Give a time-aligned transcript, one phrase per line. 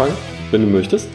[0.00, 0.16] anfangen?
[0.50, 1.08] Wenn du möchtest.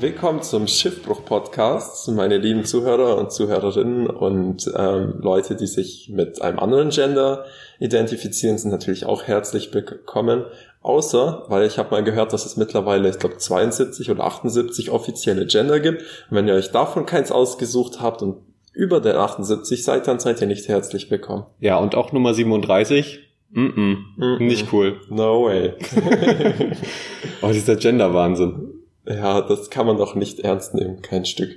[0.00, 6.58] Willkommen zum Schiffbruch-Podcast, meine lieben Zuhörer und Zuhörerinnen und ähm, Leute, die sich mit einem
[6.58, 7.46] anderen Gender
[7.78, 10.44] identifizieren, sind natürlich auch herzlich willkommen.
[10.82, 15.46] Außer, weil ich habe mal gehört, dass es mittlerweile, ich glaube, 72 oder 78 offizielle
[15.46, 16.02] Gender gibt.
[16.02, 18.36] Und wenn ihr euch davon keins ausgesucht habt und
[18.74, 21.46] über der 78 seid, dann seid ihr nicht herzlich willkommen.
[21.58, 23.23] Ja, und auch Nummer 37.
[23.54, 23.96] Mm -mm.
[24.16, 25.00] Mm nicht cool.
[25.08, 25.72] No way.
[27.42, 28.74] oh, dieser Gender-Wahnsinn.
[29.06, 31.50] Ja, das kann man doch nicht ernst nehmen, kein Stück.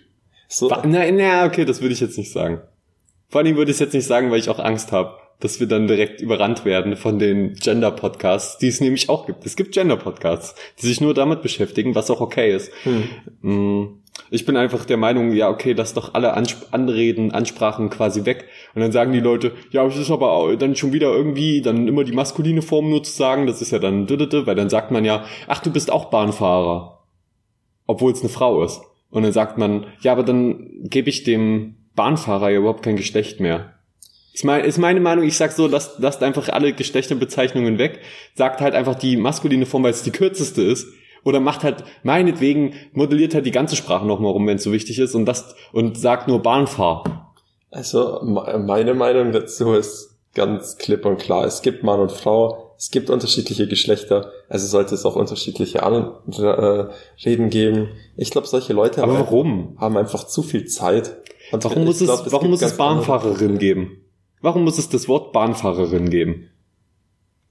[0.47, 0.70] So.
[0.85, 2.61] Nein, na, okay, das würde ich jetzt nicht sagen.
[3.29, 5.67] Vor allem würde ich es jetzt nicht sagen, weil ich auch Angst habe, dass wir
[5.67, 9.45] dann direkt überrannt werden von den Gender-Podcasts, die es nämlich auch gibt.
[9.45, 12.71] Es gibt Gender-Podcasts, die sich nur damit beschäftigen, was auch okay ist.
[13.41, 13.96] Hm.
[14.29, 18.46] Ich bin einfach der Meinung, ja, okay, lass doch alle Ansp Anreden, Ansprachen quasi weg.
[18.76, 22.04] Und dann sagen die Leute, ja, es ist aber dann schon wieder irgendwie, dann immer
[22.04, 25.26] die maskuline Form nur zu sagen, das ist ja dann, weil dann sagt man ja,
[25.48, 26.98] ach, du bist auch Bahnfahrer
[27.88, 28.82] obwohl es eine Frau ist.
[29.10, 33.40] Und dann sagt man, ja, aber dann gebe ich dem Bahnfahrer ja überhaupt kein Geschlecht
[33.40, 33.73] mehr.
[34.34, 38.01] Ist, mein, ist meine Meinung, ich sag so, lasst, lasst einfach alle Geschlechterbezeichnungen weg,
[38.35, 40.90] sagt halt einfach die maskuline Form, weil es die kürzeste ist,
[41.27, 44.97] oder macht halt, meinetwegen, modelliert halt die ganze Sprache nochmal rum, wenn es so wichtig
[44.97, 47.33] ist, und das, und sagt nur Bahnfahr.
[47.70, 51.43] Also, meine Meinung dazu ist ganz klipp und klar.
[51.43, 55.81] Es gibt Mann und Frau, es gibt unterschiedliche Geschlechter, also sollte es auch unterschiedliche
[57.25, 57.89] Reden geben.
[58.15, 59.77] Ich glaube, solche Leute Aber haben, warum?
[59.79, 61.17] haben einfach zu viel Zeit.
[61.51, 64.05] Und warum muss glaub, es, warum muss es Bahnfahrerin geben?
[64.41, 66.51] Warum muss es das Wort Bahnfahrerin geben?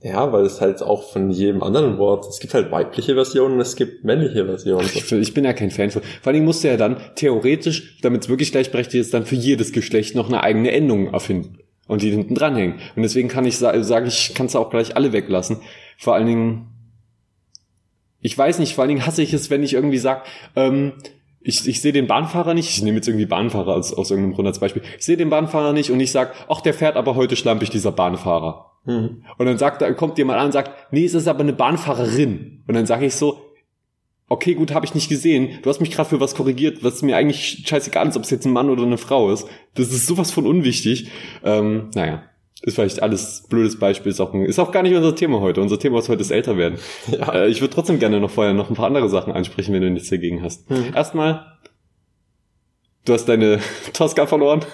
[0.07, 3.75] Ja, weil es halt auch von jedem anderen Wort, es gibt halt weibliche Versionen, es
[3.75, 4.89] gibt männliche Versionen.
[4.95, 6.01] Ich, ich bin ja kein Fan von.
[6.23, 9.73] Vor allem musst du ja dann theoretisch, damit es wirklich gleichberechtigt ist, dann für jedes
[9.73, 11.59] Geschlecht noch eine eigene Endung erfinden
[11.89, 12.77] und die hinten dranhängen.
[12.95, 15.59] Und deswegen kann ich sagen, sag ich, kannst du auch gleich alle weglassen.
[15.99, 16.67] Vor allen Dingen,
[18.21, 20.25] ich weiß nicht, vor allen Dingen hasse ich es, wenn ich irgendwie sag,
[20.55, 20.93] ähm,
[21.47, 24.49] ich, ich sehe den Bahnfahrer nicht, ich nehme jetzt irgendwie Bahnfahrer als, aus irgendeinem Grund
[24.49, 27.37] als Beispiel, ich sehe den Bahnfahrer nicht und ich sag, ach, der fährt aber heute
[27.37, 28.73] schlampig, dieser Bahnfahrer.
[28.85, 29.25] Mhm.
[29.39, 32.65] Und dann sagt, kommt jemand an und sagt, nee, es ist aber eine Bahnfahrerin.
[32.67, 33.41] Und dann sage ich so,
[34.29, 35.61] okay, gut, habe ich nicht gesehen.
[35.63, 38.45] Du hast mich gerade für was korrigiert, was mir eigentlich scheißegal ist, ob es jetzt
[38.45, 39.47] ein Mann oder eine Frau ist.
[39.75, 41.11] Das ist sowas von unwichtig.
[41.45, 42.25] Ähm, naja,
[42.63, 45.61] ist vielleicht alles blödes Beispiel, ist auch, ein, ist auch gar nicht unser Thema heute.
[45.61, 46.79] Unser Thema ist heute das Älterwerden.
[47.07, 47.33] Ja.
[47.35, 49.91] Äh, ich würde trotzdem gerne noch vorher noch ein paar andere Sachen ansprechen, wenn du
[49.91, 50.71] nichts dagegen hast.
[50.71, 50.93] Mhm.
[50.95, 51.59] Erstmal,
[53.05, 53.61] du hast deine
[53.93, 54.65] Tosca verloren.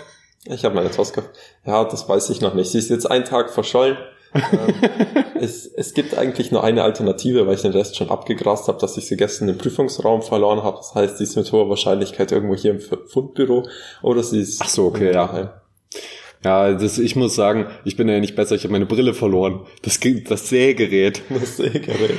[0.45, 1.23] Ich habe meine Tosca.
[1.65, 2.71] Ja, das weiß ich noch nicht.
[2.71, 3.97] Sie ist jetzt einen Tag verschollen.
[4.35, 4.75] Ähm,
[5.43, 8.97] es, es gibt eigentlich nur eine Alternative, weil ich den Rest schon abgegrast habe, dass
[8.97, 10.79] ich sie gestern im Prüfungsraum verloren habe.
[10.79, 13.69] Das heißt, die ist mit hoher Wahrscheinlichkeit irgendwo hier im Fundbüro
[14.01, 14.63] oder sie ist.
[14.63, 15.62] Ach so, okay, ja.
[16.45, 19.61] Ja, das, ich muss sagen, ich bin ja nicht besser, ich habe meine Brille verloren.
[19.83, 21.23] Das, das Sägerät.
[21.29, 22.19] Das Sägerät.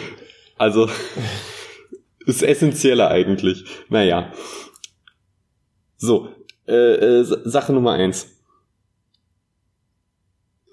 [0.58, 0.90] Also,
[2.26, 3.66] ist essentieller eigentlich.
[3.90, 4.32] Naja.
[5.98, 6.30] So,
[6.68, 8.28] äh, äh, Sache Nummer eins.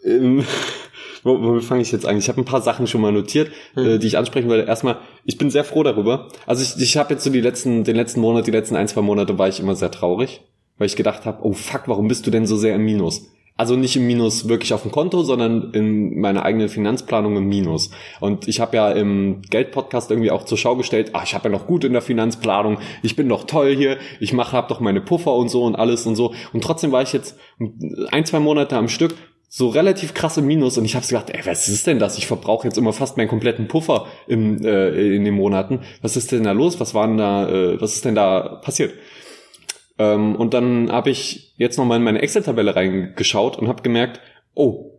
[0.04, 0.44] Ähm,
[1.24, 2.18] wo, wo fange ich jetzt an?
[2.18, 3.86] Ich habe ein paar Sachen schon mal notiert, mhm.
[3.86, 4.68] äh, die ich ansprechen wollte.
[4.68, 6.28] Erstmal, ich bin sehr froh darüber.
[6.46, 9.02] Also ich, ich habe jetzt so die letzten, den letzten Monat, die letzten ein, zwei
[9.02, 10.42] Monate war ich immer sehr traurig,
[10.78, 13.28] weil ich gedacht habe, oh fuck, warum bist du denn so sehr im Minus?
[13.60, 17.90] Also nicht im Minus wirklich auf dem Konto, sondern in meiner eigenen Finanzplanung im Minus.
[18.18, 21.50] Und ich habe ja im Geldpodcast irgendwie auch zur Schau gestellt, ah, ich habe ja
[21.50, 25.02] noch gut in der Finanzplanung, ich bin doch toll hier, ich mache hab doch meine
[25.02, 26.32] Puffer und so und alles und so.
[26.54, 27.38] Und trotzdem war ich jetzt
[28.10, 29.14] ein, zwei Monate am Stück
[29.50, 32.16] so relativ krass im Minus und ich habe gedacht, ey, was ist denn das?
[32.16, 35.80] Ich verbrauche jetzt immer fast meinen kompletten Puffer im, äh, in den Monaten.
[36.00, 36.80] Was ist denn da los?
[36.80, 38.94] Was war denn da, äh, was ist denn da passiert?
[40.00, 44.20] Ähm, und dann habe ich jetzt nochmal in meine Excel-Tabelle reingeschaut und habe gemerkt,
[44.54, 44.98] oh,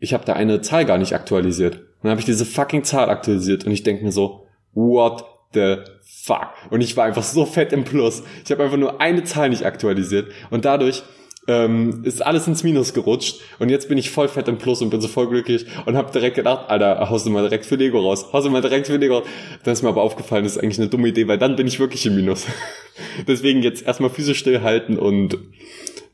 [0.00, 1.76] ich habe da eine Zahl gar nicht aktualisiert.
[1.76, 5.24] Und dann habe ich diese fucking Zahl aktualisiert und ich denke mir so, what
[5.54, 6.48] the fuck?
[6.70, 8.24] Und ich war einfach so fett im Plus.
[8.44, 11.04] Ich habe einfach nur eine Zahl nicht aktualisiert und dadurch
[11.48, 14.90] ähm, ist alles ins Minus gerutscht und jetzt bin ich voll fett im Plus und
[14.90, 18.00] bin so voll glücklich und habe direkt gedacht, Alter, haust du mal direkt für Lego
[18.00, 19.28] raus, haust du mal direkt für Lego raus.
[19.64, 21.80] Dann ist mir aber aufgefallen, das ist eigentlich eine dumme Idee, weil dann bin ich
[21.80, 22.46] wirklich im Minus.
[23.26, 25.36] Deswegen jetzt erstmal Füße stillhalten und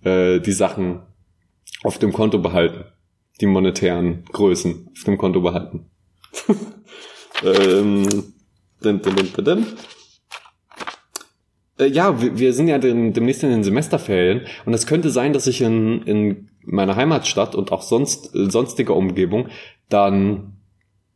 [0.02, 1.00] äh, die Sachen
[1.82, 2.84] auf dem Konto behalten.
[3.40, 5.86] Die monetären Größen auf dem Konto behalten.
[7.44, 8.08] ähm,
[8.82, 9.66] din, din, din, din.
[11.78, 15.32] Äh, ja, wir, wir sind ja dem, demnächst in den Semesterferien und es könnte sein,
[15.32, 19.48] dass ich in, in meiner Heimatstadt und auch sonst äh, sonstiger Umgebung
[19.88, 20.58] dann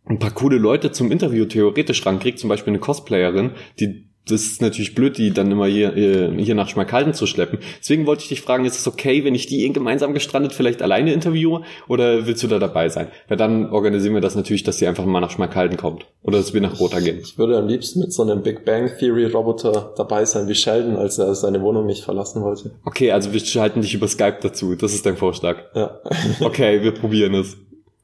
[0.04, 4.62] ein paar coole Leute zum Interview theoretisch rankriege, zum Beispiel eine Cosplayerin, die das ist
[4.62, 7.58] natürlich blöd, die dann immer hier, hier nach Schmalkalden zu schleppen.
[7.80, 11.12] Deswegen wollte ich dich fragen, ist es okay, wenn ich die gemeinsam gestrandet vielleicht alleine
[11.12, 13.08] interviewe oder willst du da dabei sein?
[13.28, 16.54] Weil dann organisieren wir das natürlich, dass sie einfach mal nach Schmalkalden kommt oder dass
[16.54, 17.18] wir nach Rota gehen.
[17.20, 20.96] Ich würde am liebsten mit so einem Big Bang Theory Roboter dabei sein wie Sheldon,
[20.96, 22.72] als er seine Wohnung nicht verlassen wollte.
[22.84, 24.76] Okay, also wir schalten dich über Skype dazu.
[24.76, 25.56] Das ist dein Vorschlag.
[25.74, 26.00] Ja.
[26.40, 27.56] Okay, wir probieren es.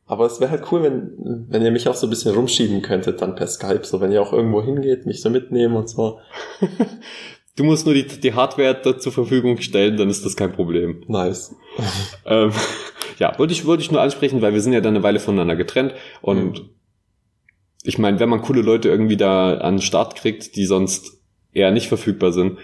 [0.08, 3.20] Aber es wäre halt cool, wenn, wenn ihr mich auch so ein bisschen rumschieben könntet
[3.20, 6.18] dann per Skype, so wenn ihr auch irgendwo hingeht, mich so mitnehmen und so.
[7.56, 11.02] Du musst nur die, die Hardware da zur Verfügung stellen, dann ist das kein Problem.
[11.08, 11.56] Nice.
[12.24, 12.52] ähm,
[13.18, 15.56] ja, wollte ich, wollte ich nur ansprechen, weil wir sind ja dann eine Weile voneinander
[15.56, 16.70] getrennt und mhm.
[17.82, 21.20] ich meine, wenn man coole Leute irgendwie da an den Start kriegt, die sonst
[21.52, 22.60] eher nicht verfügbar sind,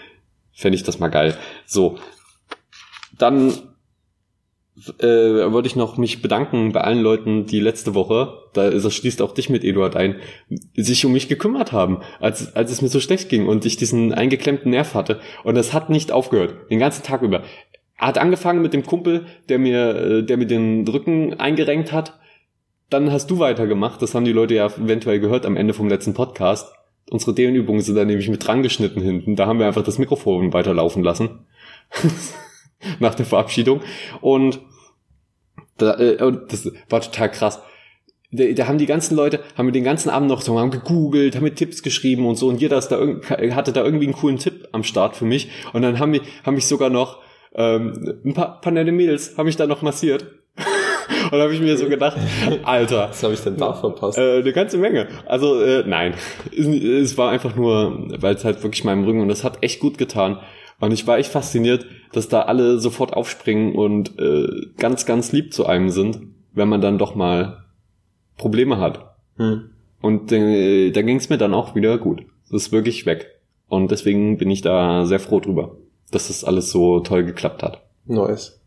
[0.52, 1.36] fände ich das mal geil.
[1.66, 1.98] So.
[3.18, 3.73] Dann
[4.98, 9.22] äh, wollte ich noch mich bedanken bei allen Leuten, die letzte Woche, da das schließt
[9.22, 10.16] auch dich mit Eduard ein,
[10.76, 14.12] sich um mich gekümmert haben, als, als es mir so schlecht ging und ich diesen
[14.12, 15.20] eingeklemmten Nerv hatte.
[15.44, 17.42] Und das hat nicht aufgehört, den ganzen Tag über.
[17.96, 22.18] Hat angefangen mit dem Kumpel, der mir, äh, der mir den Rücken eingerenkt hat.
[22.90, 26.14] Dann hast du weitergemacht, das haben die Leute ja eventuell gehört am Ende vom letzten
[26.14, 26.72] Podcast.
[27.10, 29.36] Unsere Dehnübungen sind da nämlich mit dran geschnitten hinten.
[29.36, 31.46] Da haben wir einfach das Mikrofon weiterlaufen lassen.
[32.98, 33.80] nach der Verabschiedung.
[34.20, 34.60] Und
[35.78, 36.16] da, äh,
[36.48, 37.60] das war total krass.
[38.30, 41.36] Da, da haben die ganzen Leute, haben wir den ganzen Abend noch so, haben gegoogelt,
[41.36, 42.98] haben mir Tipps geschrieben und so und jeder ist da
[43.54, 46.54] hatte da irgendwie einen coolen Tipp am Start für mich und dann haben mich, haben
[46.54, 47.18] mich sogar noch
[47.54, 50.24] ähm, ein paar, paar nette Mädels haben mich da noch massiert.
[51.24, 52.16] und da habe ich mir so gedacht,
[52.64, 53.08] Alter.
[53.10, 54.18] Was habe ich denn da verpasst?
[54.18, 55.08] Äh, eine ganze Menge.
[55.26, 56.14] Also äh, nein,
[56.56, 59.80] es, es war einfach nur, weil es halt wirklich meinem Rücken und das hat echt
[59.80, 60.40] gut getan.
[60.80, 61.86] Und ich war echt fasziniert,
[62.16, 66.20] dass da alle sofort aufspringen und äh, ganz, ganz lieb zu einem sind,
[66.52, 67.64] wenn man dann doch mal
[68.36, 69.16] Probleme hat.
[69.36, 69.70] Hm.
[70.00, 72.24] Und äh, da ging es mir dann auch wieder gut.
[72.50, 73.40] Das ist wirklich weg.
[73.68, 75.76] Und deswegen bin ich da sehr froh drüber,
[76.10, 77.82] dass das alles so toll geklappt hat.
[78.06, 78.60] Nice.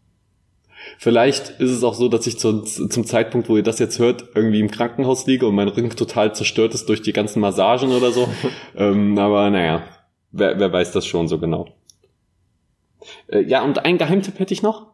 [0.98, 4.30] Vielleicht ist es auch so, dass ich zu, zum Zeitpunkt, wo ihr das jetzt hört,
[4.36, 8.12] irgendwie im Krankenhaus liege und mein Rücken total zerstört ist durch die ganzen Massagen oder
[8.12, 8.28] so.
[8.76, 9.84] ähm, aber naja,
[10.32, 11.68] wer, wer weiß das schon so genau.
[13.28, 14.88] Äh, ja, und ein Geheimtipp hätte ich noch.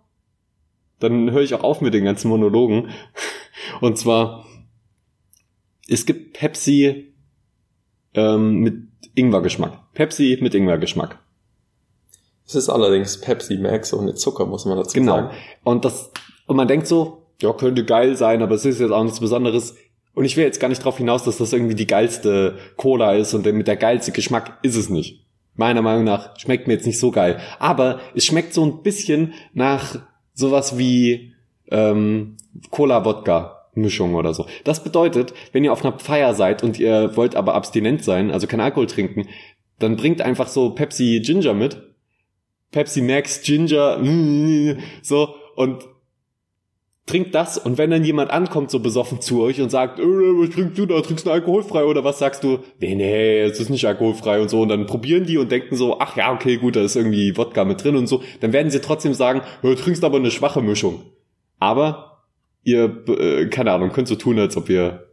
[1.00, 2.89] Dann höre ich auch auf mit den ganzen Monologen.
[3.81, 4.45] Und zwar,
[5.88, 7.13] es gibt Pepsi
[8.13, 8.75] ähm, mit
[9.15, 9.94] Ingwergeschmack.
[9.94, 11.19] Pepsi mit Ingwergeschmack.
[12.45, 15.16] Es ist allerdings Pepsi Max ohne Zucker, muss man dazu genau.
[15.16, 15.27] sagen.
[15.30, 15.71] Genau.
[15.71, 16.12] Und das,
[16.45, 19.75] und man denkt so, ja, könnte geil sein, aber es ist jetzt auch nichts Besonderes.
[20.13, 23.33] Und ich will jetzt gar nicht darauf hinaus, dass das irgendwie die geilste Cola ist
[23.33, 25.22] und mit der geilste Geschmack ist es nicht.
[25.55, 27.39] Meiner Meinung nach schmeckt mir jetzt nicht so geil.
[27.59, 30.00] Aber es schmeckt so ein bisschen nach
[30.33, 31.33] sowas wie
[31.69, 32.38] ähm,
[32.71, 34.47] Cola-Wodka-Mischung oder so.
[34.63, 38.47] Das bedeutet, wenn ihr auf einer Feier seid und ihr wollt aber abstinent sein, also
[38.47, 39.27] kein Alkohol trinken,
[39.79, 41.81] dann bringt einfach so Pepsi Ginger mit.
[42.71, 43.99] Pepsi Max Ginger,
[45.03, 45.85] so, und
[47.05, 50.51] trinkt das und wenn dann jemand ankommt so besoffen zu euch und sagt, äh, was
[50.51, 52.59] trinkst du da, trinkst du alkoholfrei oder was sagst du?
[52.79, 56.00] Nee, nee, es ist nicht alkoholfrei und so und dann probieren die und denken so,
[56.00, 58.79] ach ja, okay, gut, da ist irgendwie Wodka mit drin und so, dann werden sie
[58.79, 61.01] trotzdem sagen, du trinkst aber eine schwache Mischung.
[61.59, 62.23] Aber
[62.63, 65.07] ihr, äh, keine Ahnung, könnt so tun, als ob ihr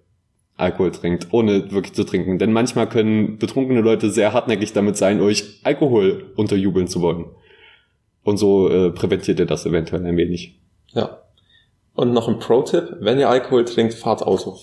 [0.56, 2.38] Alkohol trinkt, ohne wirklich zu trinken.
[2.38, 7.26] Denn manchmal können betrunkene Leute sehr hartnäckig damit sein, euch Alkohol unterjubeln zu wollen.
[8.22, 10.60] Und so äh, präventiert ihr das eventuell ein wenig.
[10.92, 11.18] Ja.
[11.94, 14.58] Und noch ein Pro-Tipp, wenn ihr Alkohol trinkt, fahrt Auto.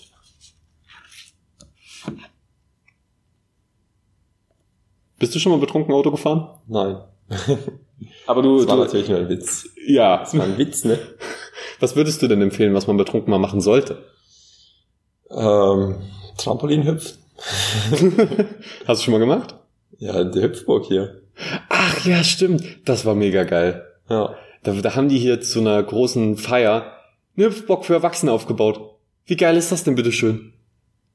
[5.20, 6.50] Bist du schon mal betrunken Auto gefahren?
[6.68, 7.02] Nein.
[8.28, 8.58] Aber du.
[8.60, 9.70] Das war du, natürlich nur ein Witz.
[9.86, 10.18] Ja.
[10.18, 11.00] Das war ein Witz, ne?
[11.80, 14.04] Was würdest du denn empfehlen, was man betrunken mal machen sollte?
[15.30, 15.96] Ähm,
[16.36, 17.20] Trampolin hüpfen.
[18.88, 19.54] Hast du schon mal gemacht?
[20.00, 21.22] Ja, die Hüpfburg hier.
[21.70, 22.64] Ach ja, stimmt.
[22.86, 23.86] Das war mega geil.
[24.10, 24.36] Ja.
[24.64, 26.97] Da, da haben die hier zu einer großen Feier
[27.38, 28.96] eine Hüpfburg für Erwachsene aufgebaut.
[29.26, 30.54] Wie geil ist das denn bitteschön?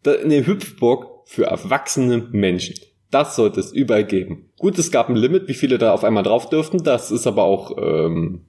[0.02, 2.76] Da, eine Hüpfburg für erwachsene Menschen.
[3.10, 4.50] Das sollte es überall geben.
[4.58, 6.82] Gut, es gab ein Limit, wie viele da auf einmal drauf dürften.
[6.82, 8.46] Das ist aber auch ähm,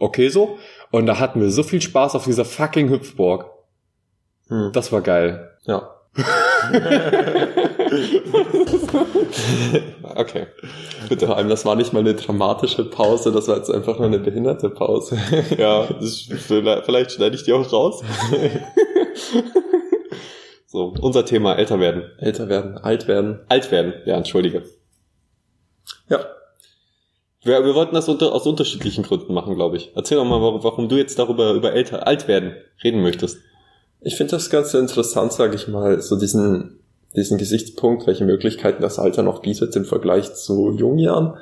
[0.00, 0.58] okay so.
[0.90, 3.50] Und da hatten wir so viel Spaß auf dieser fucking Hüpfburg.
[4.48, 4.70] Hm.
[4.72, 5.50] Das war geil.
[5.64, 5.88] Ja.
[10.16, 10.46] okay.
[11.08, 14.06] Bitte, vor allem, das war nicht mal eine dramatische Pause, das war jetzt einfach nur
[14.06, 15.18] eine behinderte Pause.
[15.58, 15.88] ja,
[16.84, 18.02] vielleicht schneide ich die auch raus.
[20.66, 22.04] so, unser Thema, älter werden.
[22.18, 23.40] Älter werden, alt werden.
[23.48, 24.62] Alt werden, ja, entschuldige.
[26.08, 26.24] Ja.
[27.42, 29.92] Wir, wir wollten das unter, aus unterschiedlichen Gründen machen, glaube ich.
[29.94, 32.54] Erzähl doch mal, warum, du jetzt darüber, über älter, alt werden
[32.84, 33.38] reden möchtest.
[34.02, 36.79] Ich finde das ganz interessant, sage ich mal, so diesen
[37.16, 41.34] diesen Gesichtspunkt, welche Möglichkeiten das Alter noch bietet im Vergleich zu Jungjahren.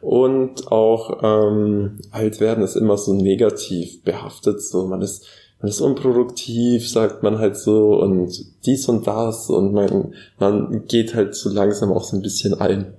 [0.00, 5.26] Und auch ähm, alt werden ist immer so negativ behaftet, so man ist
[5.60, 8.32] man ist unproduktiv, sagt man halt so, und
[8.64, 12.94] dies und das, und man, man geht halt so langsam auch so ein bisschen ein.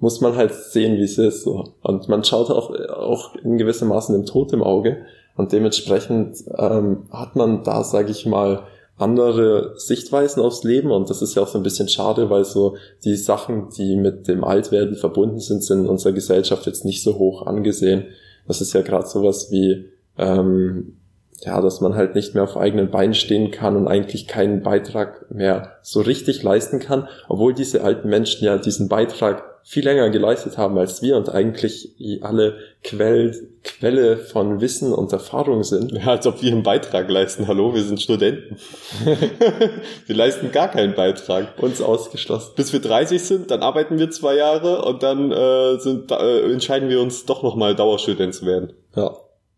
[0.00, 1.68] Muss man halt sehen, wie es ist, so.
[1.80, 4.96] Und man schaut auch, auch in gewissem Maßen dem Tod im Auge,
[5.34, 8.64] und dementsprechend ähm, hat man da, sage ich mal,
[9.02, 12.76] andere Sichtweisen aufs Leben und das ist ja auch so ein bisschen schade, weil so
[13.04, 17.18] die Sachen, die mit dem Altwerden verbunden sind, sind in unserer Gesellschaft jetzt nicht so
[17.18, 18.06] hoch angesehen.
[18.46, 20.96] Das ist ja gerade sowas wie ähm,
[21.44, 25.28] ja, dass man halt nicht mehr auf eigenen Beinen stehen kann und eigentlich keinen Beitrag
[25.30, 30.58] mehr so richtig leisten kann, obwohl diese alten Menschen ja diesen Beitrag viel länger geleistet
[30.58, 35.92] haben als wir und eigentlich alle Quell, Quelle von Wissen und Erfahrung sind.
[35.92, 37.46] Ja, als ob wir einen Beitrag leisten.
[37.46, 38.56] Hallo, wir sind Studenten.
[40.06, 41.62] wir leisten gar keinen Beitrag.
[41.62, 42.52] Uns ausgeschlossen.
[42.56, 46.88] Bis wir 30 sind, dann arbeiten wir zwei Jahre und dann äh, sind, äh, entscheiden
[46.88, 48.72] wir uns doch nochmal Dauerstudent zu werden.
[48.96, 49.16] Ja.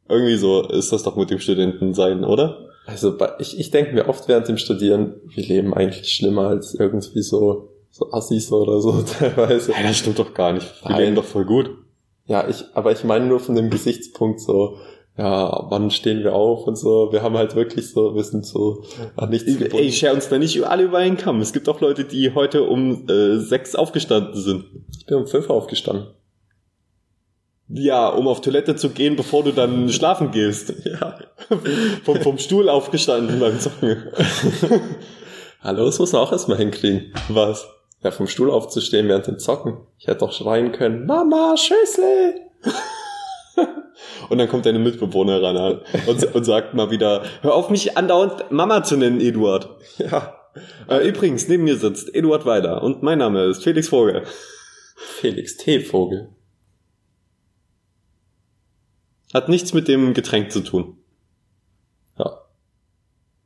[0.08, 2.68] Irgendwie so ist das doch mit dem Studentensein, oder?
[2.87, 7.23] Also ich, ich denke mir oft während dem Studieren, wir leben eigentlich schlimmer als irgendwie
[7.23, 9.70] so, so Assis oder so teilweise.
[9.70, 10.66] Ja, das stimmt doch gar nicht.
[10.82, 11.00] Wir Nein.
[11.00, 11.70] leben doch voll gut.
[12.26, 14.78] Ja, ich, aber ich meine nur von dem Gesichtspunkt so,
[15.16, 17.12] ja, wann stehen wir auf und so.
[17.12, 18.82] Wir haben halt wirklich so, wir sind so
[19.14, 19.76] an nichts ich, gebunden.
[19.76, 21.40] Ey, ich share uns da nicht alle über einen Kamm.
[21.40, 24.64] Es gibt auch Leute, die heute um äh, sechs aufgestanden sind.
[24.98, 26.08] Ich bin um fünf aufgestanden.
[27.68, 30.74] Ja, um auf Toilette zu gehen, bevor du dann schlafen gehst.
[30.84, 31.16] Ja.
[32.04, 34.02] vom, vom Stuhl aufgestanden beim Zocken.
[35.60, 37.12] Hallo, das muss man auch erstmal hinkriegen.
[37.28, 37.68] Was?
[38.04, 39.78] Ja, vom Stuhl aufzustehen während dem Zocken.
[39.99, 42.34] Ich hätte doch schreien können, Mama, Schüssel!
[44.28, 48.50] und dann kommt deine Mitbewohnerin an und, und sagt mal wieder, hör auf mich andauernd
[48.50, 49.70] Mama zu nennen, Eduard.
[49.96, 50.38] Ja.
[50.87, 54.25] Äh, übrigens, neben mir sitzt Eduard Weiler und mein Name ist Felix Vogel.
[54.96, 55.80] Felix T.
[55.80, 56.28] Vogel.
[59.32, 60.99] Hat nichts mit dem Getränk zu tun.
[62.18, 62.42] Ja.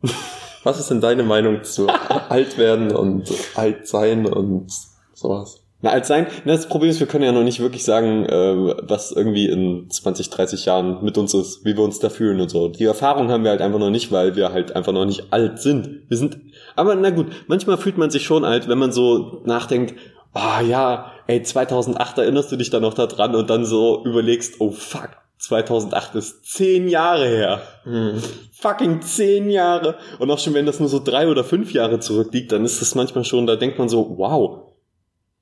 [0.68, 1.86] Was ist denn deine Meinung zu
[2.28, 4.70] alt werden und alt sein und
[5.14, 5.64] sowas?
[5.80, 8.74] Na, alt sein, na, das Problem ist, wir können ja noch nicht wirklich sagen, äh,
[8.82, 12.50] was irgendwie in 20, 30 Jahren mit uns ist, wie wir uns da fühlen und
[12.50, 12.68] so.
[12.68, 15.58] Die Erfahrung haben wir halt einfach noch nicht, weil wir halt einfach noch nicht alt
[15.58, 16.02] sind.
[16.08, 16.38] Wir sind,
[16.76, 19.94] aber na gut, manchmal fühlt man sich schon alt, wenn man so nachdenkt,
[20.34, 24.04] ah oh, ja, ey, 2008 erinnerst du dich da noch da dran und dann so
[24.04, 27.62] überlegst, oh fuck, 2008 ist zehn Jahre her.
[27.84, 28.20] Hm.
[28.52, 29.96] Fucking zehn Jahre.
[30.18, 32.94] Und auch schon wenn das nur so drei oder fünf Jahre zurückliegt, dann ist das
[32.94, 34.72] manchmal schon, da denkt man so, wow,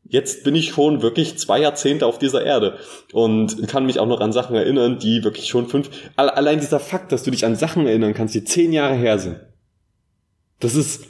[0.08, 2.78] jetzt bin ich schon wirklich zwei Jahrzehnte auf dieser Erde
[3.12, 7.12] und kann mich auch noch an Sachen erinnern, die wirklich schon fünf, allein dieser Fakt,
[7.12, 9.40] dass du dich an Sachen erinnern kannst, die zehn Jahre her sind.
[10.60, 11.06] Das ist,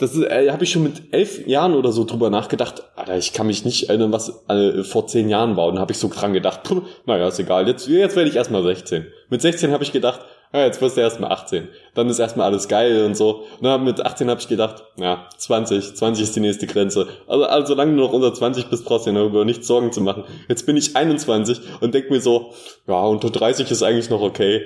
[0.00, 2.82] das äh, habe ich schon mit elf Jahren oder so drüber nachgedacht.
[2.96, 5.66] Alter, ich kann mich nicht erinnern, was äh, vor zehn Jahren war.
[5.66, 8.62] Und habe ich so dran gedacht, puh, naja, ist egal, jetzt, jetzt werde ich erstmal
[8.62, 9.06] 16.
[9.28, 10.20] Mit 16 habe ich gedacht,
[10.52, 11.68] ja, jetzt wirst du erstmal 18.
[11.94, 13.44] Dann ist erstmal alles geil und so.
[13.58, 17.06] Und dann mit 18 habe ich gedacht, ja, 20, 20 ist die nächste Grenze.
[17.28, 20.00] Also, also solange du noch unter 20 bist, brauchst du dir darüber nichts Sorgen zu
[20.00, 20.24] machen.
[20.48, 22.52] Jetzt bin ich 21 und denk mir so,
[22.88, 24.62] ja, unter 30 ist eigentlich noch okay.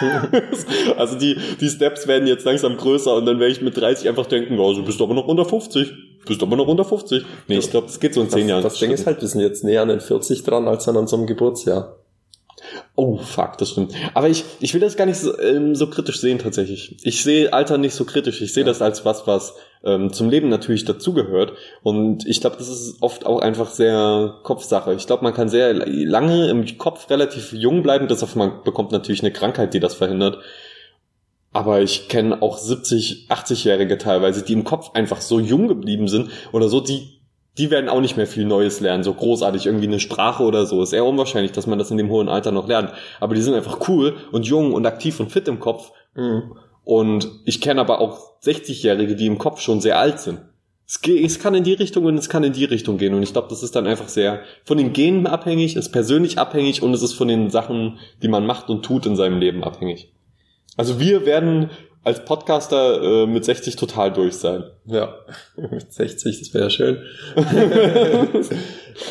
[0.96, 4.26] also die, die Steps werden jetzt langsam größer und dann werde ich mit 30 einfach
[4.26, 5.92] denken, oh, du bist aber noch unter 50.
[6.26, 7.24] Bist aber noch unter 50.
[7.46, 8.62] Nee, ich glaube, das geht so in 10 das, Jahren.
[8.64, 11.26] Das Ding ist halt, wir sind jetzt näher an den 40 dran als an unserem
[11.26, 11.99] Geburtsjahr.
[12.94, 13.94] Oh, fuck, das stimmt.
[14.14, 16.96] Aber ich, ich will das gar nicht so, ähm, so kritisch sehen tatsächlich.
[17.02, 18.42] Ich sehe Alter nicht so kritisch.
[18.42, 18.68] Ich sehe ja.
[18.68, 21.54] das als was, was ähm, zum Leben natürlich dazugehört.
[21.82, 24.94] Und ich glaube, das ist oft auch einfach sehr Kopfsache.
[24.94, 28.92] Ich glaube, man kann sehr lange im Kopf relativ jung bleiben, bis auf man bekommt
[28.92, 30.38] natürlich eine Krankheit, die das verhindert.
[31.52, 36.30] Aber ich kenne auch 70, 80-Jährige teilweise, die im Kopf einfach so jung geblieben sind
[36.52, 37.19] oder so, die
[37.58, 40.82] die werden auch nicht mehr viel Neues lernen, so großartig irgendwie eine Sprache oder so.
[40.82, 42.92] Ist eher unwahrscheinlich, dass man das in dem hohen Alter noch lernt.
[43.18, 45.92] Aber die sind einfach cool und jung und aktiv und fit im Kopf.
[46.14, 46.54] Mhm.
[46.84, 50.40] Und ich kenne aber auch 60-Jährige, die im Kopf schon sehr alt sind.
[50.86, 53.14] Es, es kann in die Richtung und es kann in die Richtung gehen.
[53.14, 56.82] Und ich glaube, das ist dann einfach sehr von den Genen abhängig, ist persönlich abhängig
[56.82, 60.12] und es ist von den Sachen, die man macht und tut in seinem Leben abhängig.
[60.76, 61.70] Also wir werden
[62.02, 64.64] als Podcaster äh, mit 60 total durch sein.
[64.86, 65.14] Ja,
[65.56, 67.02] mit 60, das wäre schön.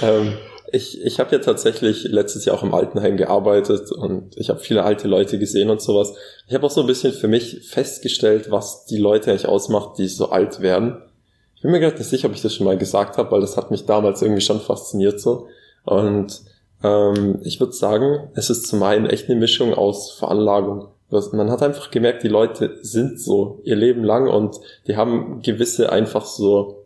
[0.02, 0.34] ähm,
[0.72, 4.84] ich ich habe ja tatsächlich letztes Jahr auch im Altenheim gearbeitet und ich habe viele
[4.84, 6.14] alte Leute gesehen und sowas.
[6.48, 10.08] Ich habe auch so ein bisschen für mich festgestellt, was die Leute eigentlich ausmacht, die
[10.08, 11.02] so alt werden.
[11.56, 13.58] Ich bin mir gerade nicht sicher, ob ich das schon mal gesagt habe, weil das
[13.58, 15.48] hat mich damals irgendwie schon fasziniert so.
[15.86, 16.42] Und
[16.84, 21.64] ähm, ich würde sagen, es ist zum einen echt eine Mischung aus Veranlagung man hat
[21.64, 26.80] einfach gemerkt, die Leute sind so ihr Leben lang und die haben gewisse einfach so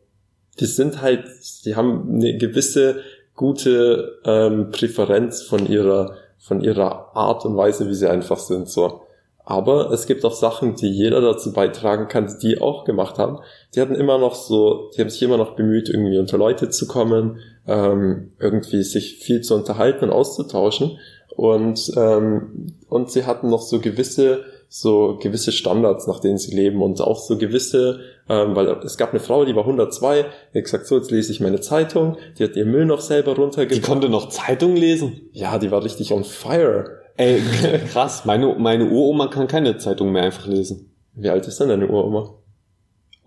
[0.60, 1.26] die sind halt,
[1.66, 3.02] die haben eine gewisse
[3.36, 8.68] gute ähm, Präferenz von ihrer von ihrer Art und Weise, wie sie einfach sind.
[8.68, 9.02] So.
[9.46, 13.40] Aber es gibt auch Sachen, die jeder dazu beitragen kann, die die auch gemacht haben.
[13.74, 16.86] Die hatten immer noch so, die haben sich immer noch bemüht, irgendwie unter Leute zu
[16.86, 21.00] kommen, ähm, irgendwie sich viel zu unterhalten und auszutauschen.
[21.36, 26.82] Und, ähm, und sie hatten noch so gewisse so gewisse Standards, nach denen sie leben
[26.82, 30.66] und auch so gewisse, ähm, weil es gab eine Frau, die war 102, die hat
[30.66, 33.78] gesagt, so, jetzt lese ich meine Zeitung, die hat ihr Müll noch selber runtergebracht.
[33.78, 35.30] Die konnte noch Zeitung lesen?
[35.32, 37.04] Ja, die war richtig on fire.
[37.18, 37.40] Ey,
[37.92, 40.92] krass, meine, meine Uroma kann keine Zeitung mehr einfach lesen.
[41.14, 42.34] Wie alt ist denn deine Uroma?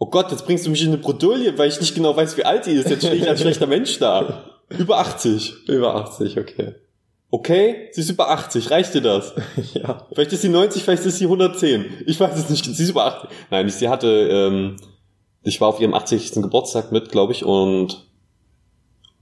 [0.01, 2.45] Oh Gott, jetzt bringst du mich in eine Bredouille, weil ich nicht genau weiß, wie
[2.45, 2.91] alt die ist.
[2.91, 4.51] Jetzt stehe ich als schlechter Mensch da.
[4.77, 5.69] Über 80.
[5.69, 6.75] Über 80, okay.
[7.31, 9.35] Okay, sie ist über 80, reicht dir das?
[9.75, 10.07] ja.
[10.13, 12.05] Vielleicht ist sie 90, vielleicht ist sie 110.
[12.07, 13.31] Ich weiß es nicht, sie ist über 80.
[13.51, 14.77] Nein, sie hatte, ähm,
[15.43, 16.33] ich war auf ihrem 80.
[16.35, 18.07] Geburtstag mit, glaube ich, und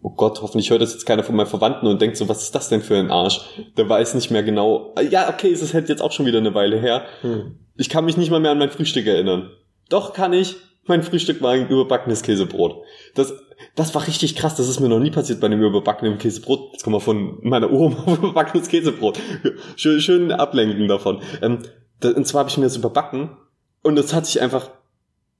[0.02, 2.54] oh Gott, hoffentlich hört das jetzt keiner von meinen Verwandten und denkt so, was ist
[2.54, 3.40] das denn für ein Arsch?
[3.78, 4.94] Der weiß nicht mehr genau.
[5.11, 7.06] Ja, okay, es ist halt jetzt auch schon wieder eine Weile her.
[7.23, 7.58] Hm.
[7.76, 9.50] Ich kann mich nicht mal mehr an mein Frühstück erinnern.
[9.88, 10.56] Doch kann ich.
[10.87, 12.82] Mein Frühstück war ein überbackenes Käsebrot.
[13.14, 13.32] Das,
[13.75, 14.54] das war richtig krass.
[14.54, 16.73] Das ist mir noch nie passiert bei einem überbackenen Käsebrot.
[16.73, 19.18] Jetzt kommen wir von meiner Oma überbackenes Käsebrot.
[19.76, 21.21] Schön, schön ablenken davon.
[21.42, 21.61] Ähm,
[22.02, 23.37] und zwar habe ich mir das überbacken
[23.83, 24.71] und es hat sich einfach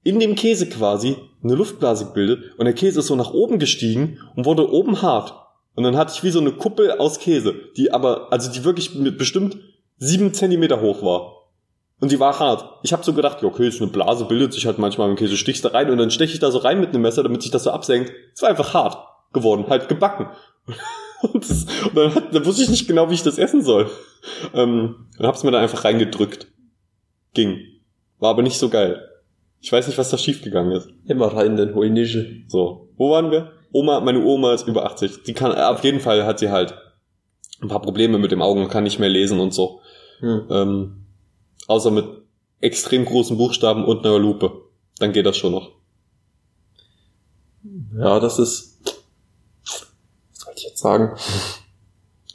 [0.03, 4.19] in dem Käse quasi eine Luftblase gebildet und der Käse ist so nach oben gestiegen
[4.35, 5.33] und wurde oben hart.
[5.75, 8.91] Und dann hatte ich wie so eine Kuppel aus Käse, die aber, also die wirklich
[9.17, 9.57] bestimmt
[9.97, 11.44] sieben Zentimeter hoch war.
[11.99, 12.79] Und die war hart.
[12.83, 15.37] Ich habe so gedacht, ja, okay, ist eine Blase, bildet sich halt manchmal im Käse,
[15.37, 17.51] stichst da rein und dann steche ich da so rein mit einem Messer, damit sich
[17.51, 18.11] das so absenkt.
[18.33, 18.97] Es war einfach hart
[19.33, 20.27] geworden, halt gebacken.
[21.21, 23.89] Und, das, und dann, hat, dann wusste ich nicht genau, wie ich das essen soll.
[24.53, 26.47] Ähm, dann hab's mir dann einfach reingedrückt.
[27.33, 27.61] Ging.
[28.19, 29.01] War aber nicht so geil.
[29.59, 30.89] Ich weiß nicht, was da schiefgegangen ist.
[31.07, 32.43] Immer rein in den Hoinische.
[32.47, 32.89] So.
[32.97, 33.53] Wo waren wir?
[33.71, 35.23] Oma, meine Oma ist über 80.
[35.23, 36.75] Die kann, auf jeden Fall hat sie halt
[37.61, 39.79] ein paar Probleme mit dem Augen und kann nicht mehr lesen und so.
[40.19, 40.47] Hm.
[40.51, 41.04] Ähm,
[41.67, 42.05] Außer mit
[42.61, 44.61] extrem großen Buchstaben und einer Lupe.
[44.99, 45.71] Dann geht das schon noch.
[47.97, 48.79] Ja, das ist.
[49.63, 49.89] Was
[50.33, 51.17] soll ich jetzt sagen?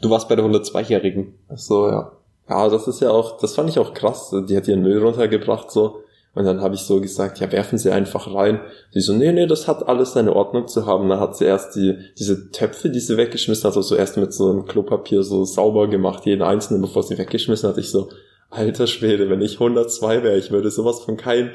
[0.00, 1.34] Du warst bei der 102-Jährigen.
[1.48, 2.12] Ach so, ja.
[2.48, 4.34] Ja, das ist ja auch, das fand ich auch krass.
[4.48, 6.02] Die hat ihren Müll runtergebracht, so.
[6.34, 8.60] Und dann habe ich so gesagt, ja, werfen Sie einfach rein.
[8.92, 11.08] Sie so, nee, nee, das hat alles seine Ordnung zu haben.
[11.08, 14.50] Dann hat sie erst die, diese Töpfe, die sie weggeschmissen hat, also erst mit so
[14.50, 17.78] einem Klopapier so sauber gemacht, jeden einzelnen, bevor sie weggeschmissen hat.
[17.78, 18.10] Ich so,
[18.50, 21.52] alter Schwede, wenn ich 102 wäre, ich würde sowas von kein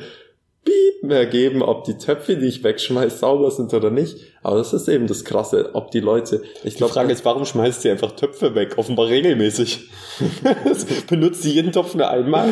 [0.63, 4.17] Piep mehr geben, ob die Töpfe, die ich wegschmeiß, sauber sind oder nicht.
[4.41, 6.91] Aber das ist eben das Krasse, ob die Leute, ich glaube.
[6.91, 8.77] Die Frage ist, warum schmeißt sie einfach Töpfe weg?
[8.77, 9.89] Offenbar regelmäßig.
[11.07, 12.51] Benutzt sie jeden Topf nur einmal?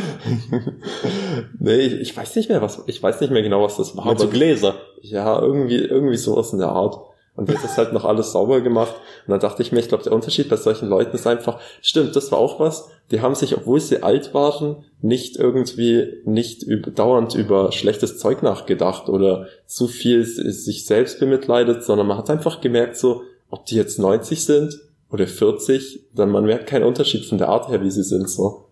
[1.60, 4.06] nee, ich, ich, weiß nicht mehr, was, ich weiß nicht mehr genau, was das war.
[4.06, 4.75] Mit so Gläser.
[5.01, 7.12] Ja, irgendwie, irgendwie sowas in der Art.
[7.35, 8.93] Und jetzt ist halt noch alles sauber gemacht.
[9.25, 12.15] Und dann dachte ich mir, ich glaube, der Unterschied bei solchen Leuten ist einfach, stimmt,
[12.15, 12.89] das war auch was.
[13.09, 18.43] Die haben sich, obwohl sie alt waren, nicht irgendwie, nicht über, dauernd über schlechtes Zeug
[18.43, 23.75] nachgedacht oder zu viel sich selbst bemitleidet, sondern man hat einfach gemerkt, so, ob die
[23.75, 24.79] jetzt 90 sind
[25.11, 28.62] oder 40, dann man merkt keinen Unterschied von der Art her, wie sie sind, so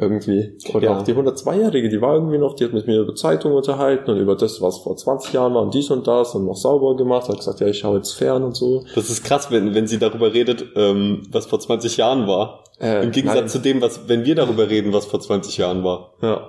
[0.00, 0.56] irgendwie.
[0.72, 0.96] Oder ja.
[0.96, 4.18] auch die 102-Jährige, die war irgendwie noch, die hat mit mir über Zeitung unterhalten und
[4.18, 7.28] über das, was vor 20 Jahren war und dies und das und noch sauber gemacht,
[7.28, 8.84] hat gesagt, ja, ich schaue jetzt fern und so.
[8.94, 12.62] Das ist krass, wenn, wenn sie darüber redet, ähm, was vor 20 Jahren war.
[12.80, 13.48] Äh, Im Gegensatz nein.
[13.48, 16.14] zu dem, was, wenn wir darüber reden, was vor 20 Jahren war.
[16.22, 16.48] Ja.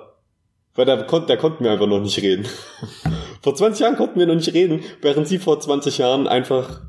[0.76, 2.46] Weil da, kon da konnten wir einfach noch nicht reden.
[3.42, 6.82] vor 20 Jahren konnten wir noch nicht reden, während sie vor 20 Jahren einfach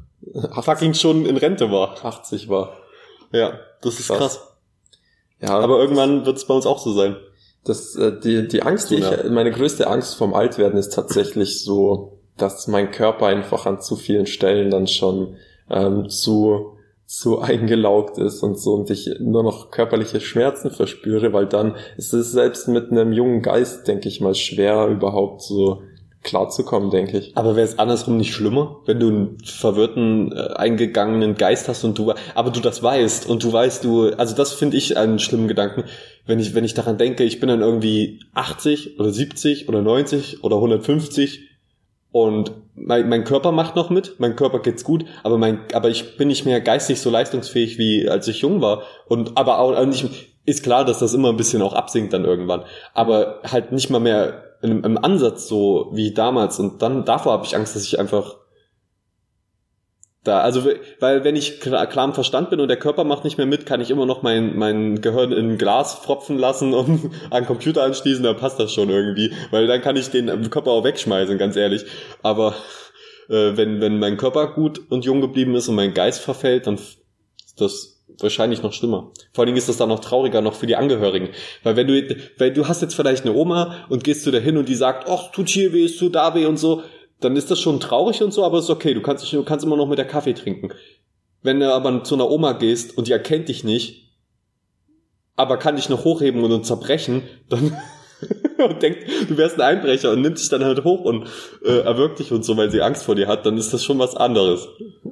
[0.61, 2.05] fucking schon in Rente war.
[2.05, 2.77] 80 war.
[3.31, 4.19] Ja, das ist krass.
[4.19, 4.50] krass.
[5.41, 7.15] Ja, aber irgendwann wird es bei uns auch so sein.
[7.63, 12.19] Das, äh, die, die Angst, die ich, meine größte Angst vom Altwerden ist tatsächlich so,
[12.37, 15.35] dass mein Körper einfach an zu vielen Stellen dann schon
[15.69, 16.77] ähm, zu
[17.11, 22.13] zu eingelaugt ist und so und ich nur noch körperliche Schmerzen verspüre, weil dann ist
[22.13, 25.83] es selbst mit einem jungen Geist, denke ich mal, schwer überhaupt so
[26.23, 27.35] klarzukommen, denke ich.
[27.35, 31.97] Aber wäre es andersrum nicht schlimmer, wenn du einen verwirrten, äh, eingegangenen Geist hast und
[31.97, 35.47] du, aber du das weißt und du weißt, du, also das finde ich einen schlimmen
[35.47, 35.83] Gedanken,
[36.27, 40.43] wenn ich, wenn ich daran denke, ich bin dann irgendwie 80 oder 70 oder 90
[40.43, 41.49] oder 150
[42.11, 46.17] und mein, mein Körper macht noch mit, mein Körper geht's gut, aber mein, aber ich
[46.17, 48.83] bin nicht mehr geistig so leistungsfähig wie als ich jung war.
[49.07, 50.07] Und aber auch nicht,
[50.45, 53.99] ist klar, dass das immer ein bisschen auch absinkt dann irgendwann, aber halt nicht mal
[53.99, 57.99] mehr im, im Ansatz so wie damals und dann davor habe ich Angst, dass ich
[57.99, 58.37] einfach
[60.23, 60.69] da, also
[60.99, 63.65] weil wenn ich klar, klar im Verstand bin und der Körper macht nicht mehr mit,
[63.65, 67.83] kann ich immer noch mein mein Gehirn in ein Glas fropfen lassen und an Computer
[67.83, 71.55] anschließen, dann passt das schon irgendwie, weil dann kann ich den Körper auch wegschmeißen, ganz
[71.55, 71.85] ehrlich.
[72.21, 72.55] Aber
[73.29, 76.77] äh, wenn, wenn mein Körper gut und jung geblieben ist und mein Geist verfällt, dann
[77.57, 79.11] das wahrscheinlich noch schlimmer.
[79.33, 81.29] Vor allen Dingen ist das dann noch trauriger noch für die Angehörigen.
[81.63, 84.57] Weil wenn du, weil du hast jetzt vielleicht eine Oma und gehst du da hin
[84.57, 86.83] und die sagt, ach, tut hier weh, es tut da weh und so,
[87.19, 89.77] dann ist das schon traurig und so, aber ist okay, du kannst, du kannst immer
[89.77, 90.73] noch mit der Kaffee trinken.
[91.43, 94.11] Wenn du aber zu einer Oma gehst und die erkennt dich nicht,
[95.35, 97.77] aber kann dich noch hochheben und zerbrechen, dann
[98.69, 101.27] und denkt, du wärst ein Einbrecher und nimmt dich dann halt hoch und
[101.65, 103.99] äh, erwürgt dich und so, weil sie Angst vor dir hat, dann ist das schon
[103.99, 104.67] was anderes.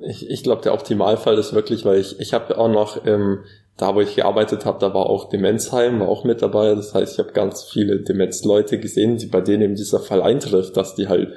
[0.07, 3.39] Ich, ich glaube, der Optimalfall ist wirklich, weil ich, ich habe auch noch, ähm,
[3.77, 6.75] da wo ich gearbeitet habe, da war auch Demenzheim, war auch mit dabei.
[6.75, 10.75] Das heißt, ich habe ganz viele Demenzleute gesehen, die bei denen eben dieser Fall eintrifft,
[10.75, 11.29] dass die halt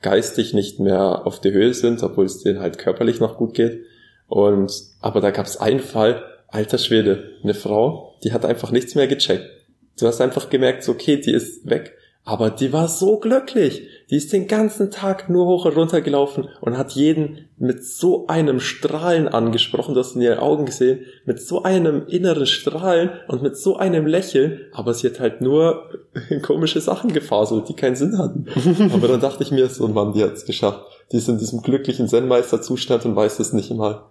[0.00, 3.84] geistig nicht mehr auf der Höhe sind, obwohl es denen halt körperlich noch gut geht.
[4.28, 8.94] Und aber da gab es einen Fall, alter Schwede, eine Frau, die hat einfach nichts
[8.94, 9.59] mehr gecheckt.
[10.00, 11.94] Du hast einfach gemerkt, so, okay, die ist weg.
[12.24, 13.88] Aber die war so glücklich.
[14.10, 18.26] Die ist den ganzen Tag nur hoch und runter gelaufen und hat jeden mit so
[18.26, 23.42] einem Strahlen angesprochen, du hast in ihren Augen gesehen, mit so einem inneren Strahlen und
[23.42, 25.90] mit so einem Lächeln, aber sie hat halt nur
[26.42, 28.46] komische Sachen gefaselt, die keinen Sinn hatten.
[28.92, 30.84] aber dann dachte ich mir, so ein Mann, die hat es geschafft.
[31.12, 34.04] Die ist in diesem glücklichen Zen-Meister-Zustand und weiß es nicht mal.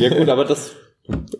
[0.00, 0.72] Ja gut, aber das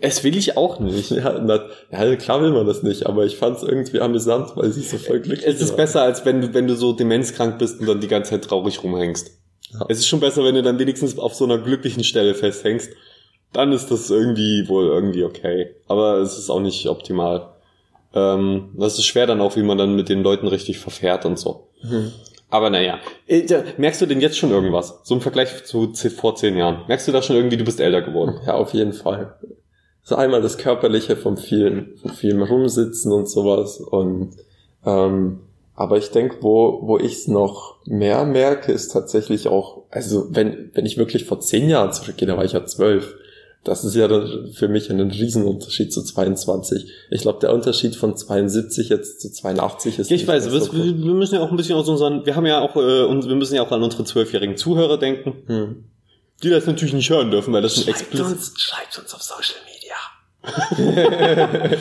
[0.01, 1.11] es will ich auch nicht.
[1.11, 4.71] Ja, na, ja, klar will man das nicht, aber ich fand es irgendwie amüsant, weil
[4.73, 5.77] sie so voll glücklich Es ist war.
[5.79, 8.83] besser, als wenn du, wenn du so demenzkrank bist und dann die ganze Zeit traurig
[8.83, 9.31] rumhängst.
[9.73, 9.87] Ja.
[9.89, 12.91] Es ist schon besser, wenn du dann wenigstens auf so einer glücklichen Stelle festhängst.
[13.53, 15.75] Dann ist das irgendwie wohl irgendwie okay.
[15.87, 17.49] Aber es ist auch nicht optimal.
[18.15, 21.39] Ähm, das ist schwer dann auch, wie man dann mit den Leuten richtig verfährt und
[21.39, 21.69] so.
[21.83, 22.13] Mhm.
[22.53, 23.47] Aber naja, äh,
[23.79, 25.01] merkst du denn jetzt schon irgendwas?
[25.05, 26.85] So im Vergleich zu vor zehn Jahren.
[26.87, 28.41] Merkst du da schon irgendwie, du bist älter geworden?
[28.47, 29.38] Ja, auf jeden Fall.
[30.03, 33.81] So einmal das Körperliche vom vielen, von vielem Rumsitzen und sowas.
[33.81, 34.37] Und
[34.85, 35.41] ähm,
[35.75, 40.73] aber ich denke, wo, wo ich es noch mehr merke, ist tatsächlich auch, also wenn,
[40.75, 43.15] wenn ich wirklich vor zehn Jahren zurückgehe, da war ich ja zwölf.
[43.64, 44.09] Das ist ja
[44.53, 46.90] für mich ein Riesenunterschied zu 22.
[47.11, 50.11] Ich glaube, der Unterschied von 72 jetzt zu 82 ist.
[50.11, 52.61] Ich weiß, wir, so wir müssen ja auch ein bisschen aus unseren, wir haben ja
[52.61, 55.85] auch, äh, und wir müssen ja auch an unsere zwölfjährigen Zuhörer denken, hm.
[56.42, 58.27] die das natürlich nicht hören dürfen, weil das schreibt ein explicit.
[58.27, 59.79] Uns, schreibt uns auf Social Media.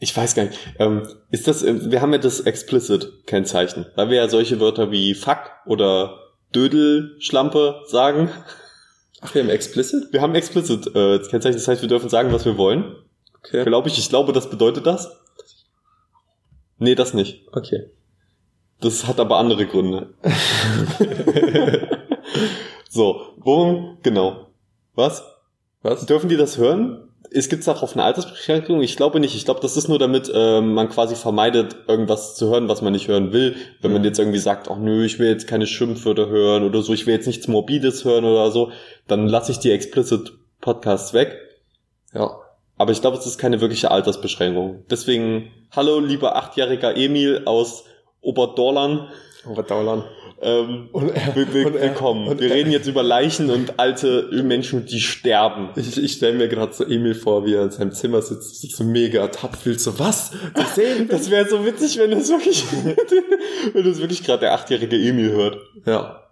[0.00, 0.58] ich weiß gar nicht.
[0.80, 4.90] Ähm, ist das, äh, wir haben ja das explicit Kennzeichen, weil wir ja solche Wörter
[4.90, 6.18] wie Fuck oder
[6.52, 8.28] Dödel, Schlampe sagen.
[9.20, 10.12] Ach, wir haben explicit?
[10.12, 12.96] Wir haben explicit äh, Kennzeichen, das heißt, wir dürfen sagen, was wir wollen.
[13.38, 13.64] Okay.
[13.64, 15.10] Glaube ich, ich glaube, das bedeutet das.
[16.78, 17.46] Nee, das nicht.
[17.52, 17.90] Okay.
[18.80, 20.14] Das hat aber andere Gründe.
[22.88, 24.46] so, worum, genau.
[24.94, 25.22] Was?
[25.82, 26.06] Was?
[26.06, 27.09] Dürfen die das hören?
[27.32, 28.82] Es gibt auch auf eine Altersbeschränkung?
[28.82, 29.34] Ich glaube nicht.
[29.34, 32.92] Ich glaube, das ist nur damit ähm, man quasi vermeidet, irgendwas zu hören, was man
[32.92, 33.56] nicht hören will.
[33.80, 36.92] Wenn man jetzt irgendwie sagt, ach nö, ich will jetzt keine Schimpfwörter hören oder so,
[36.92, 38.72] ich will jetzt nichts Morbides hören oder so,
[39.06, 41.36] dann lasse ich die explicit Podcasts weg.
[42.12, 42.30] Ja.
[42.76, 44.84] Aber ich glaube, es ist keine wirkliche Altersbeschränkung.
[44.90, 47.84] Deswegen, hallo, lieber achtjähriger Emil aus
[48.22, 49.08] Oberdorlan.
[49.46, 50.04] Oberdorlan.
[50.42, 52.28] Ähm, und er, will, und willkommen.
[52.28, 55.70] Und Wir reden jetzt über Leichen und alte Menschen, die sterben.
[55.76, 58.84] Ich, ich stelle mir gerade so Emil vor, wie er in seinem Zimmer sitzt, so
[58.84, 59.28] mega
[59.62, 60.32] fühlt so was?
[60.54, 62.64] Das, das wäre so witzig, wenn das wirklich,
[63.72, 65.58] wenn das wirklich gerade der achtjährige Emil hört.
[65.84, 66.24] Ja.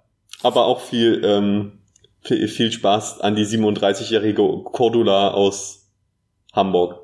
[0.42, 1.80] Aber auch viel, ähm,
[2.22, 5.90] viel, viel Spaß an die 37-jährige Cordula aus
[6.52, 7.00] Hamburg.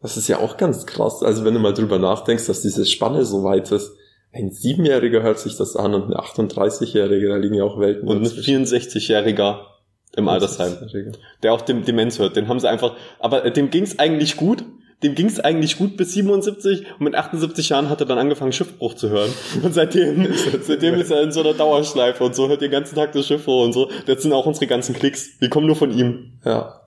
[0.00, 1.22] Das ist ja auch ganz krass.
[1.22, 3.97] Also wenn du mal drüber nachdenkst, dass diese Spanne so weit ist
[4.32, 8.08] ein Siebenjähriger hört sich das an und ein 38-Jähriger, da liegen ja auch Welten.
[8.08, 9.60] Und ein 64-Jähriger
[10.16, 10.76] im Altersheim,
[11.42, 12.36] der auch dem Demenz hört.
[12.36, 14.64] Den haben sie einfach, aber dem ging's eigentlich gut.
[15.04, 18.94] Dem ging's eigentlich gut bis 77 und mit 78 Jahren hat er dann angefangen Schiffbruch
[18.94, 19.30] zu hören.
[19.62, 20.26] Und seitdem,
[20.62, 23.64] seitdem ist er in so einer Dauerschleife und so hört den ganzen Tag das Schiffbruch
[23.64, 23.88] und so.
[24.06, 25.38] Das sind auch unsere ganzen Klicks.
[25.38, 26.32] Die kommen nur von ihm.
[26.44, 26.80] Ja.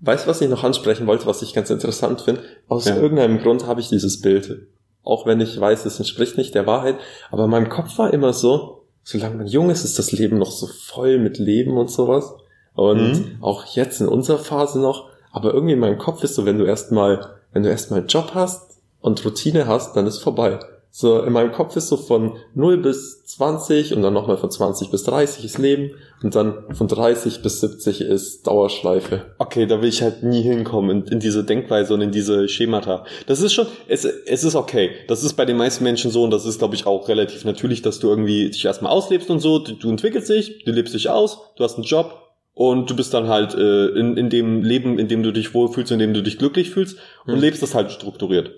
[0.00, 2.42] Weißt du, was ich noch ansprechen wollte, was ich ganz interessant finde?
[2.66, 2.96] Aus ja.
[2.96, 4.68] irgendeinem Grund habe ich dieses Bild
[5.04, 6.96] auch wenn ich weiß, es entspricht nicht der Wahrheit.
[7.30, 10.50] Aber in meinem Kopf war immer so, solange man jung ist, ist das Leben noch
[10.50, 12.34] so voll mit Leben und sowas.
[12.74, 13.38] Und mhm.
[13.40, 15.08] auch jetzt in unserer Phase noch.
[15.32, 18.32] Aber irgendwie in meinem Kopf ist so, wenn du erstmal, wenn du erstmal einen Job
[18.34, 20.60] hast und Routine hast, dann ist vorbei.
[20.94, 24.90] So, in meinem Kopf ist so von 0 bis 20 und dann nochmal von 20
[24.90, 29.24] bis 30 ist Leben und dann von 30 bis 70 ist Dauerschleife.
[29.38, 33.06] Okay, da will ich halt nie hinkommen in, in diese Denkweise und in diese Schemata.
[33.26, 34.90] Das ist schon, es, es ist okay.
[35.08, 37.80] Das ist bei den meisten Menschen so und das ist, glaube ich, auch relativ natürlich,
[37.80, 39.60] dass du irgendwie dich erstmal auslebst und so.
[39.60, 42.18] Du, du entwickelst dich, du lebst dich aus, du hast einen Job,
[42.54, 45.90] und du bist dann halt äh, in, in dem Leben, in dem du dich wohlfühlst,
[45.90, 47.40] in dem du dich glücklich fühlst und mhm.
[47.40, 48.50] lebst das halt strukturiert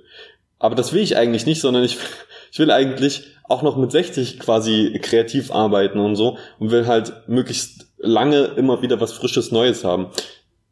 [0.59, 1.99] Aber das will ich eigentlich nicht, sondern ich,
[2.53, 7.13] ich will eigentlich auch noch mit 60 quasi kreativ arbeiten und so und will halt
[7.27, 10.09] möglichst lange immer wieder was Frisches Neues haben.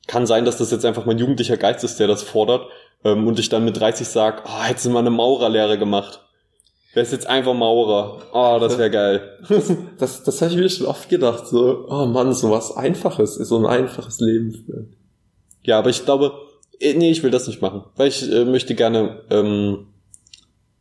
[0.06, 2.66] Kann sein, dass das jetzt einfach mein jugendlicher Geist ist, der das fordert
[3.04, 6.20] ähm, und ich dann mit 30 sag, oh, hättest du mal eine Maurerlehre gemacht.
[6.94, 8.20] Wer ist jetzt einfach Maurer?
[8.32, 9.38] Oh, das wäre geil.
[9.98, 13.56] Das, das habe ich mir schon oft gedacht, so, oh Mann, so was Einfaches, so
[13.56, 14.96] ein einfaches Leben führen.
[15.62, 16.32] Ja, aber ich glaube,
[16.96, 19.86] nee, ich will das nicht machen, weil ich äh, möchte gerne ähm,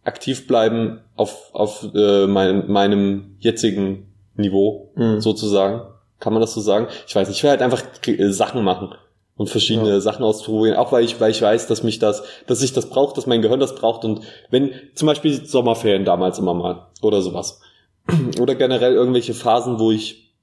[0.04, 5.22] aktiv bleiben auf, auf äh, mein, meinem jetzigen Niveau, Mhm.
[5.22, 5.82] sozusagen.
[6.20, 6.88] Kann man das so sagen?
[7.08, 8.94] Ich weiß nicht, ich will halt einfach äh, Sachen machen
[9.36, 10.00] und verschiedene Ja.
[10.02, 13.16] Sachen ausprobieren, auch weil ich, weil ich weiß, dass mich das, dass ich das brauche,
[13.16, 17.62] dass mein Gehirn das braucht und wenn, zum Beispiel Sommerferien damals immer mal oder sowas.
[18.40, 20.34] Oder generell irgendwelche Phasen, wo ich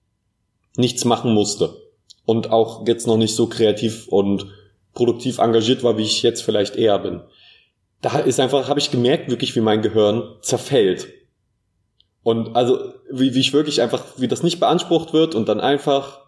[0.76, 1.74] nichts machen musste
[2.24, 4.46] und auch jetzt noch nicht so kreativ und
[4.98, 7.20] produktiv engagiert war, wie ich jetzt vielleicht eher bin.
[8.02, 11.08] Da ist einfach, habe ich gemerkt, wirklich, wie mein Gehirn zerfällt.
[12.24, 16.20] Und also, wie, wie ich wirklich einfach, wie das nicht beansprucht wird und dann einfach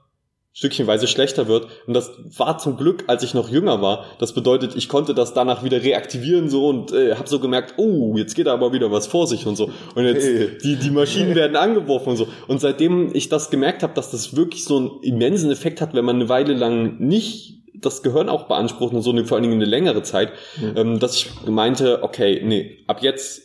[0.53, 1.67] stückchenweise schlechter wird.
[1.87, 4.05] Und das war zum Glück, als ich noch jünger war.
[4.19, 8.17] Das bedeutet, ich konnte das danach wieder reaktivieren so und äh, habe so gemerkt, oh,
[8.17, 9.71] jetzt geht da aber wieder was vor sich und so.
[9.95, 10.59] Und jetzt Hey.
[10.63, 12.29] die die Maschinen werden angeworfen und so.
[12.49, 16.05] Und seitdem ich das gemerkt habe, dass das wirklich so einen immensen Effekt hat, wenn
[16.05, 19.55] man eine Weile lang nicht das Gehirn auch beansprucht und so eine, vor allen Dingen
[19.55, 20.73] eine längere Zeit, Mhm.
[20.77, 23.43] ähm, dass ich meinte, okay, nee, ab jetzt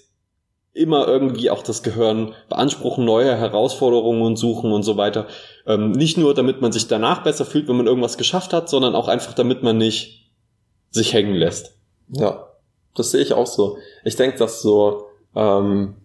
[0.74, 5.28] immer irgendwie auch das Gehirn beanspruchen, neue Herausforderungen und suchen und so weiter.
[5.66, 8.94] Ähm, nicht nur, damit man sich danach besser fühlt, wenn man irgendwas geschafft hat, sondern
[8.94, 10.30] auch einfach, damit man nicht
[10.92, 11.78] sich hängen lässt.
[12.10, 12.50] Ja,
[12.94, 13.78] das sehe ich auch so.
[14.04, 15.96] Ich denke, dass so, ähm,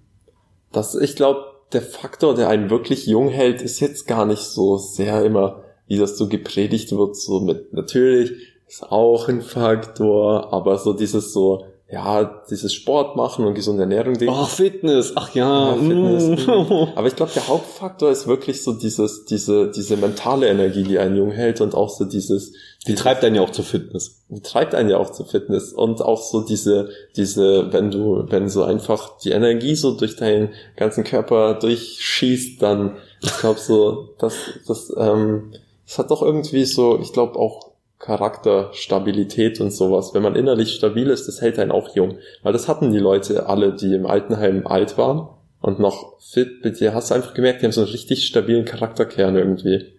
[0.72, 4.76] dass ich glaube, der Faktor, der einen wirklich jung hält, ist jetzt gar nicht so
[4.76, 8.30] sehr immer, wie das so gepredigt wird, so mit, natürlich
[8.68, 14.16] ist auch ein Faktor, aber so dieses so, ja, dieses Sport machen und gesunde Ernährung,
[14.16, 14.28] Ding.
[14.28, 15.74] Oh, Fitness, ach ja.
[15.74, 16.46] Ja, Fitness.
[16.46, 16.92] mm.
[16.94, 21.16] Aber ich glaube, der Hauptfaktor ist wirklich so dieses, diese, diese mentale Energie, die einen
[21.16, 22.52] jung hält und auch so dieses,
[22.86, 24.22] Die treibt einen ja auch zur Fitness.
[24.28, 28.48] die treibt einen ja auch zur Fitness und auch so diese, diese, wenn du, wenn
[28.48, 34.34] so einfach die Energie so durch deinen ganzen Körper durchschießt, dann, ich glaube so, das,
[34.68, 35.50] das, ähm,
[35.90, 40.14] das hat doch irgendwie so, ich glaube auch Charakterstabilität und sowas.
[40.14, 42.18] Wenn man innerlich stabil ist, das hält einen auch jung.
[42.44, 45.28] Weil das hatten die Leute alle, die im Altenheim alt waren
[45.60, 48.64] und noch fit mit dir, hast du einfach gemerkt, die haben so einen richtig stabilen
[48.64, 49.94] Charakterkern irgendwie.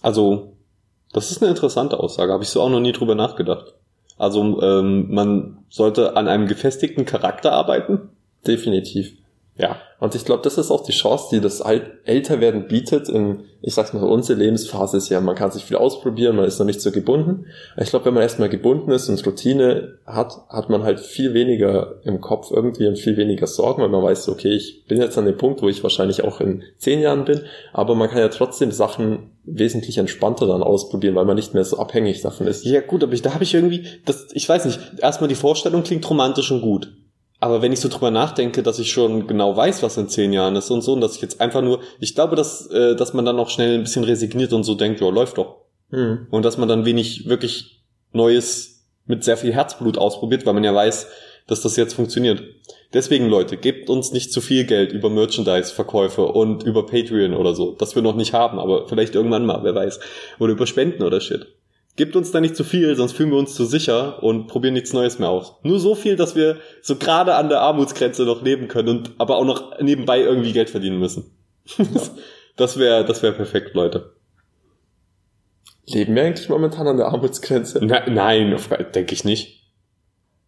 [0.00, 0.54] Also,
[1.12, 3.74] das ist eine interessante Aussage, habe ich so auch noch nie drüber nachgedacht.
[4.16, 8.08] Also, ähm, man sollte an einem gefestigten Charakter arbeiten.
[8.46, 9.12] Definitiv.
[9.58, 9.76] Ja.
[9.98, 13.08] Und ich glaube, das ist auch die Chance, die das Älterwerden bietet.
[13.08, 16.60] In, ich sag's mal, unsere Lebensphase ist ja, man kann sich viel ausprobieren, man ist
[16.60, 17.46] noch nicht so gebunden.
[17.76, 21.96] Ich glaube, wenn man erstmal gebunden ist und Routine hat, hat man halt viel weniger
[22.04, 25.26] im Kopf irgendwie und viel weniger Sorgen, weil man weiß, okay, ich bin jetzt an
[25.26, 27.40] dem Punkt, wo ich wahrscheinlich auch in zehn Jahren bin,
[27.72, 31.78] aber man kann ja trotzdem Sachen wesentlich entspannter dann ausprobieren, weil man nicht mehr so
[31.78, 32.64] abhängig davon ist.
[32.64, 35.82] Ja, gut, aber ich, da habe ich irgendwie, das, ich weiß nicht, erstmal die Vorstellung
[35.82, 36.92] klingt romantisch und gut.
[37.40, 40.56] Aber wenn ich so drüber nachdenke, dass ich schon genau weiß, was in zehn Jahren
[40.56, 43.24] ist und so, und dass ich jetzt einfach nur, ich glaube, dass, äh, dass man
[43.24, 45.62] dann auch schnell ein bisschen resigniert und so denkt, ja, läuft doch.
[45.90, 46.26] Hm.
[46.30, 50.74] Und dass man dann wenig wirklich Neues mit sehr viel Herzblut ausprobiert, weil man ja
[50.74, 51.08] weiß,
[51.46, 52.42] dass das jetzt funktioniert.
[52.92, 57.72] Deswegen, Leute, gebt uns nicht zu viel Geld über Merchandise-Verkäufe und über Patreon oder so,
[57.72, 60.00] das wir noch nicht haben, aber vielleicht irgendwann mal, wer weiß.
[60.38, 61.46] Oder über Spenden oder Shit.
[61.98, 64.92] Gebt uns da nicht zu viel, sonst fühlen wir uns zu sicher und probieren nichts
[64.92, 65.56] Neues mehr aus.
[65.64, 69.36] Nur so viel, dass wir so gerade an der Armutsgrenze noch leben können und aber
[69.36, 71.36] auch noch nebenbei irgendwie Geld verdienen müssen.
[72.56, 74.16] Das wäre das wäre perfekt, Leute.
[75.86, 77.78] Leben wir eigentlich momentan an der Armutsgrenze?
[77.82, 78.56] Na, nein,
[78.92, 79.62] denke ich nicht.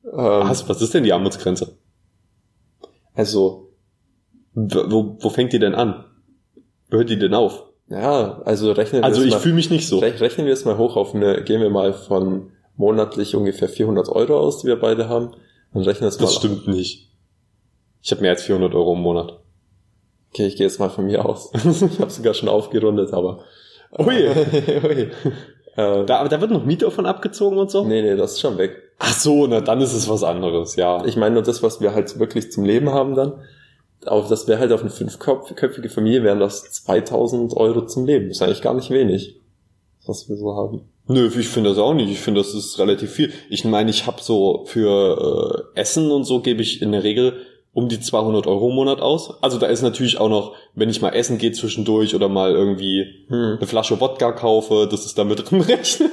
[0.04, 1.78] Ähm, Was, was ist denn die Armutsgrenze?
[3.14, 3.72] also,
[4.54, 6.04] Wo, wo fängt die denn an?
[6.90, 7.69] Wo hört die denn auf?
[7.90, 9.98] Ja, also rechnen wir Also ich fühle mich nicht so.
[9.98, 14.09] Rech- Rechnen wir es mal hoch auf eine, gehen wir mal von monatlich ungefähr 400
[14.09, 15.33] Euro aus, die wir beide haben.
[15.72, 16.24] Und rechnen es mal.
[16.26, 17.11] Das stimmt nicht.
[18.03, 19.38] Ich habe mehr als 400 Euro im Monat.
[20.33, 21.50] Okay, ich gehe jetzt mal von mir aus.
[21.55, 23.44] ich habe sogar schon aufgerundet, aber.
[23.98, 24.07] Ui.
[24.85, 25.11] Ui.
[25.76, 27.85] Äh, Da, aber da wird noch Miete davon abgezogen und so?
[27.85, 28.76] nee, nee, das ist schon weg.
[28.98, 31.05] Ach so, na dann ist es was anderes, ja.
[31.07, 33.40] Ich meine nur das, was wir halt wirklich zum Leben haben dann.
[34.06, 38.28] Auf, das wäre halt auf eine fünfköpfige Familie, wären das 2000 Euro zum Leben.
[38.28, 39.36] Das ist eigentlich gar nicht wenig,
[40.06, 40.88] was wir so haben.
[41.06, 42.10] Nö, ich finde das auch nicht.
[42.10, 43.32] Ich finde, das ist relativ viel.
[43.50, 47.34] Ich meine, ich habe so für äh, Essen und so gebe ich in der Regel
[47.72, 49.42] um die 200 Euro im Monat aus.
[49.42, 53.26] Also da ist natürlich auch noch, wenn ich mal essen gehe zwischendurch oder mal irgendwie
[53.28, 53.56] Hm.
[53.58, 56.10] eine Flasche Wodka kaufe, das ist damit drin berechnet.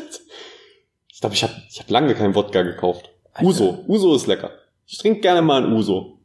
[1.12, 3.10] Ich glaube, ich habe ich hab lange keinen Wodka gekauft.
[3.34, 3.48] Alter.
[3.48, 4.52] Uso, Uso ist lecker.
[4.86, 6.17] Ich trinke gerne mal ein Uso.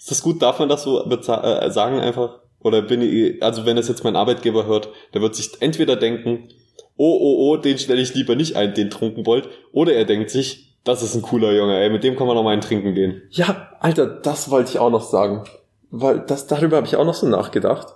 [0.00, 0.40] Ist das gut?
[0.40, 2.38] Darf man das so äh, sagen einfach?
[2.60, 6.48] Oder bin ich, also wenn das jetzt mein Arbeitgeber hört, der wird sich entweder denken,
[6.96, 10.30] oh, oh, oh, den stelle ich lieber nicht ein, den trunken wollt, oder er denkt
[10.30, 12.94] sich, das ist ein cooler Junge, ey, mit dem kann man noch mal ein Trinken
[12.94, 13.22] gehen.
[13.28, 15.44] Ja, Alter, das wollte ich auch noch sagen.
[15.90, 17.88] Weil das, darüber habe ich auch noch so nachgedacht.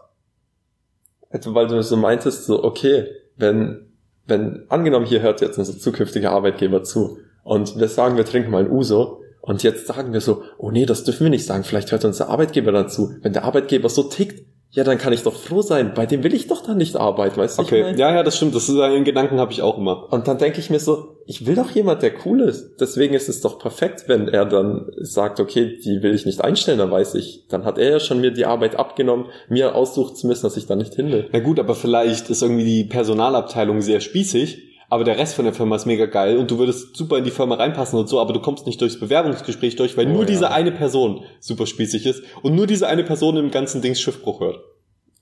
[1.30, 3.92] Also, weil du so meintest, so, okay, wenn,
[4.26, 8.64] wenn, angenommen, hier hört jetzt unser zukünftiger Arbeitgeber zu und wir sagen, wir trinken mal
[8.64, 11.92] ein Uso, und jetzt sagen wir so, oh nee, das dürfen wir nicht sagen, vielleicht
[11.92, 13.12] hört unser Arbeitgeber dazu.
[13.20, 15.92] Wenn der Arbeitgeber so tickt, ja, dann kann ich doch froh sein.
[15.94, 17.62] Bei dem will ich doch dann nicht arbeiten, weißt du?
[17.62, 18.54] Okay, ja, ja, das stimmt.
[18.54, 20.10] Das ist einen Gedanken habe ich auch immer.
[20.10, 22.76] Und dann denke ich mir so, ich will doch jemand, der cool ist.
[22.80, 26.78] Deswegen ist es doch perfekt, wenn er dann sagt, okay, die will ich nicht einstellen,
[26.78, 30.26] dann weiß ich, dann hat er ja schon mir die Arbeit abgenommen, mir aussuchen zu
[30.26, 31.28] müssen, dass ich da nicht hin will.
[31.32, 35.52] Na gut, aber vielleicht ist irgendwie die Personalabteilung sehr spießig aber der Rest von der
[35.52, 38.32] Firma ist mega geil und du würdest super in die Firma reinpassen und so, aber
[38.32, 40.26] du kommst nicht durchs Bewerbungsgespräch durch, weil oh, nur ja.
[40.26, 44.38] diese eine Person super spießig ist und nur diese eine Person im ganzen Dings Schiffbruch
[44.38, 44.60] hört.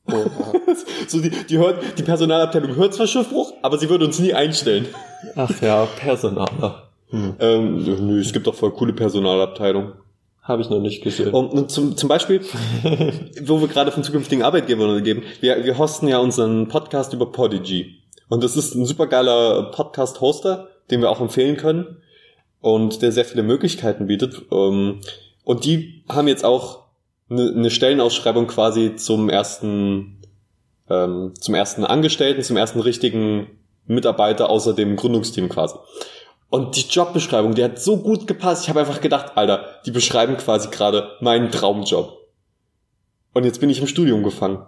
[0.09, 0.75] Oh, ja.
[1.09, 4.89] so die, die hört, die Personalabteilung hört zwar Schiffbruch, aber sie würde uns nie einstellen.
[5.37, 6.91] Ach ja, Personaler.
[7.09, 7.37] Hm.
[7.41, 9.93] Ähm, nö, es gibt doch voll coole Personalabteilung.
[10.43, 11.31] Habe ich noch nicht gesehen.
[11.31, 12.43] Und zum, zum Beispiel,
[13.43, 18.02] wo wir gerade von zukünftigen Arbeitgebern geben, wir, wir hosten ja unseren Podcast über Podigy.
[18.33, 21.99] Und das ist ein supergeiler Podcast-Hoster, den wir auch empfehlen können
[22.63, 24.41] und der sehr viele Möglichkeiten bietet.
[24.51, 25.01] Ähm,
[25.45, 26.85] und die haben jetzt auch
[27.29, 30.23] eine Stellenausschreibung quasi zum ersten,
[30.89, 33.49] ähm, zum ersten Angestellten, zum ersten richtigen
[33.85, 35.75] Mitarbeiter außer dem Gründungsteam quasi.
[36.49, 38.63] Und die Jobbeschreibung, die hat so gut gepasst.
[38.63, 42.17] Ich habe einfach gedacht, Alter, die beschreiben quasi gerade meinen Traumjob.
[43.35, 44.67] Und jetzt bin ich im Studium gefangen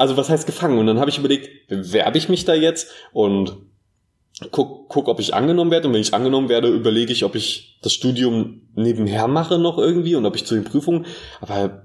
[0.00, 0.78] also was heißt gefangen?
[0.78, 3.58] Und dann habe ich überlegt, bewerbe ich mich da jetzt und
[4.50, 5.88] guck, guck, ob ich angenommen werde.
[5.88, 10.14] Und wenn ich angenommen werde, überlege ich, ob ich das Studium nebenher mache noch irgendwie
[10.14, 11.04] und ob ich zu den Prüfungen,
[11.42, 11.82] aber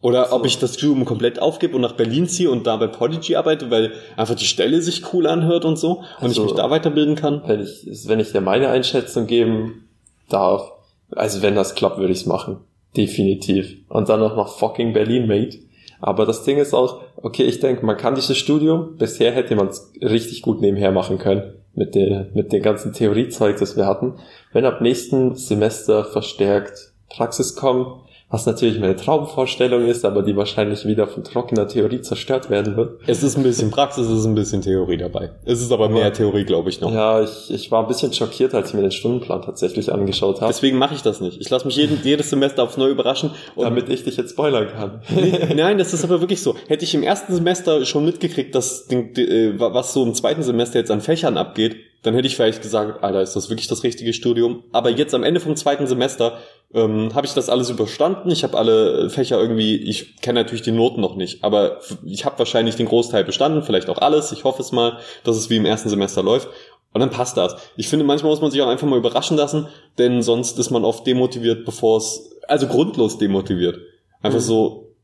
[0.00, 0.34] oder so.
[0.34, 3.70] ob ich das Studium komplett aufgebe und nach Berlin ziehe und da bei Podigy arbeite,
[3.70, 7.14] weil einfach die Stelle sich cool anhört und so und also, ich mich da weiterbilden
[7.14, 7.42] kann.
[7.46, 9.88] Wenn ich, wenn ich dir meine Einschätzung geben
[10.28, 10.68] darf,
[11.12, 12.56] also wenn das klappt, würde ich es machen.
[12.96, 13.76] Definitiv.
[13.88, 15.60] Und dann auch noch fucking Berlin, mate.
[16.02, 19.68] Aber das Ding ist auch, okay, ich denke, man kann dieses Studium, bisher hätte man
[19.68, 24.16] es richtig gut nebenher machen können mit, der, mit dem ganzen Theoriezeug, das wir hatten.
[24.52, 30.86] Wenn ab nächsten Semester verstärkt Praxis kommt, was natürlich meine Traumvorstellung ist, aber die wahrscheinlich
[30.86, 32.98] wieder von trockener Theorie zerstört werden wird.
[33.06, 35.32] Es ist ein bisschen Praxis, es ist ein bisschen Theorie dabei.
[35.44, 36.90] Es ist aber mehr Theorie, glaube ich noch.
[36.90, 40.50] Ja, ich, ich war ein bisschen schockiert, als ich mir den Stundenplan tatsächlich angeschaut habe.
[40.50, 41.42] Deswegen mache ich das nicht.
[41.42, 43.32] Ich lasse mich jeden, jedes Semester aufs Neue überraschen.
[43.54, 45.02] damit ich dich jetzt spoilern kann.
[45.54, 46.56] Nein, das ist aber wirklich so.
[46.68, 50.90] Hätte ich im ersten Semester schon mitgekriegt, dass äh, was so im zweiten Semester jetzt
[50.90, 54.64] an Fächern abgeht, dann hätte ich vielleicht gesagt, Alter, ist das wirklich das richtige Studium?
[54.72, 56.38] Aber jetzt am Ende vom zweiten Semester
[56.74, 58.30] ähm, habe ich das alles überstanden.
[58.30, 62.40] Ich habe alle Fächer irgendwie, ich kenne natürlich die Noten noch nicht, aber ich habe
[62.40, 64.32] wahrscheinlich den Großteil bestanden, vielleicht auch alles.
[64.32, 66.48] Ich hoffe es mal, dass es wie im ersten Semester läuft.
[66.92, 67.56] Und dann passt das.
[67.76, 70.84] Ich finde, manchmal muss man sich auch einfach mal überraschen lassen, denn sonst ist man
[70.84, 73.78] oft demotiviert, bevor es, also grundlos demotiviert.
[74.20, 74.44] Einfach mhm.
[74.44, 74.94] so,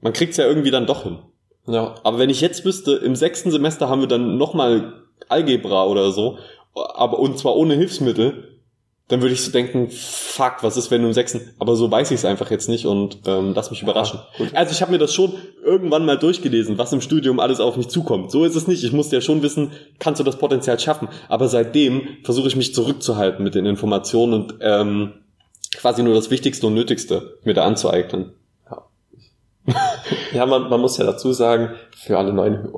[0.00, 1.18] man kriegt's ja irgendwie dann doch hin.
[1.66, 1.94] Ja.
[2.02, 6.38] Aber wenn ich jetzt wüsste, im sechsten Semester haben wir dann nochmal Algebra oder so,
[6.74, 8.50] aber und zwar ohne Hilfsmittel,
[9.10, 12.12] dann würde ich so denken, fuck, was ist, wenn du im sechsten, aber so weiß
[12.12, 14.20] ich es einfach jetzt nicht und ähm, lass mich überraschen.
[14.38, 15.32] Ja, also ich habe mir das schon
[15.64, 18.30] irgendwann mal durchgelesen, was im Studium alles auf mich zukommt.
[18.30, 18.84] So ist es nicht.
[18.84, 21.08] Ich musste ja schon wissen, kannst du das Potenzial schaffen.
[21.28, 25.14] Aber seitdem versuche ich mich zurückzuhalten mit den Informationen und ähm,
[25.76, 28.32] quasi nur das Wichtigste und Nötigste mir da anzueignen.
[30.32, 32.68] ja, man, man muss ja dazu sagen, für alle neuen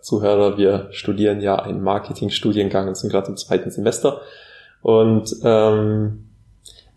[0.00, 4.20] Zuhörer, wir studieren ja einen Marketingstudiengang und sind gerade im zweiten Semester.
[4.82, 6.30] Und ähm,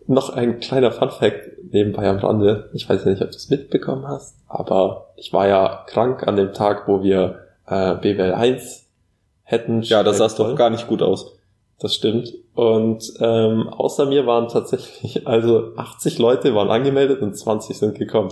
[0.08, 2.70] noch ein kleiner Fun-Fact nebenbei am Rande.
[2.74, 6.36] Ich weiß ja nicht, ob du es mitbekommen hast, aber ich war ja krank an
[6.36, 8.86] dem Tag, wo wir äh, BWL 1
[9.44, 9.82] hätten.
[9.84, 11.38] Ja, das sah doch gar nicht gut aus.
[11.80, 12.34] Das stimmt.
[12.54, 18.32] Und ähm, außer mir waren tatsächlich, also 80 Leute waren angemeldet und 20 sind gekommen.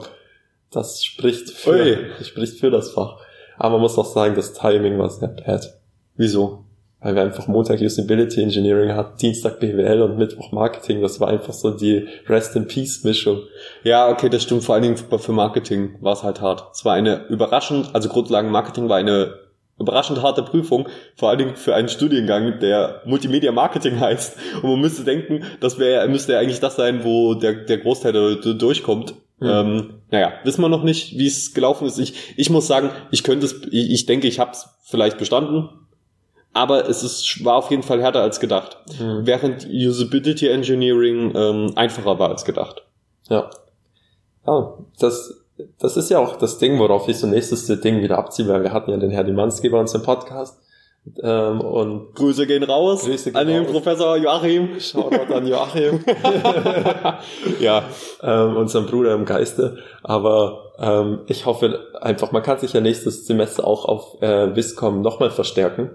[0.72, 2.24] Das spricht für, Ui.
[2.24, 3.18] spricht für das Fach.
[3.58, 5.78] Aber man muss auch sagen, das Timing war sehr bad.
[6.16, 6.64] Wieso?
[7.02, 11.02] Weil wir einfach Montag Usability Engineering hatten, Dienstag BWL und Mittwoch Marketing.
[11.02, 13.42] Das war einfach so die Rest in Peace Mischung.
[13.84, 14.64] Ja, okay, das stimmt.
[14.64, 16.70] Vor allen Dingen für Marketing war es halt hart.
[16.74, 19.34] Es war eine überraschend, also Grundlagen Marketing war eine
[19.80, 24.38] überraschend harte Prüfung, vor allen Dingen für einen Studiengang, der Multimedia Marketing heißt.
[24.62, 28.38] Und man müsste denken, das wäre, müsste ja eigentlich das sein, wo der, der Großteil
[28.38, 29.16] durchkommt.
[29.50, 31.98] Ähm, naja, wissen wir noch nicht, wie es gelaufen ist.
[31.98, 35.70] Ich, ich muss sagen, ich könnte es, ich, ich denke, ich habe es vielleicht bestanden.
[36.54, 38.78] aber es ist, war auf jeden Fall härter als gedacht.
[39.00, 39.26] Mhm.
[39.26, 42.84] Während Usability Engineering ähm, einfacher war als gedacht.
[43.30, 43.50] Ja.
[44.46, 45.46] Ja, das,
[45.80, 48.74] das ist ja auch das Ding, worauf ich so nächstes Ding wieder abziehe, weil wir
[48.74, 50.60] hatten ja den Herr Dimanski bei uns im Podcast.
[51.24, 53.72] Ähm, und Grüße gehen raus Grüße gehen an den raus.
[53.72, 54.80] Professor Joachim.
[54.80, 56.04] Shoutout an Joachim.
[57.60, 57.84] ja,
[58.22, 59.80] ähm, unserem Bruder im Geiste.
[60.04, 65.02] Aber ähm, ich hoffe einfach, man kann sich ja nächstes Semester auch auf äh, Viscom
[65.02, 65.90] nochmal verstärken,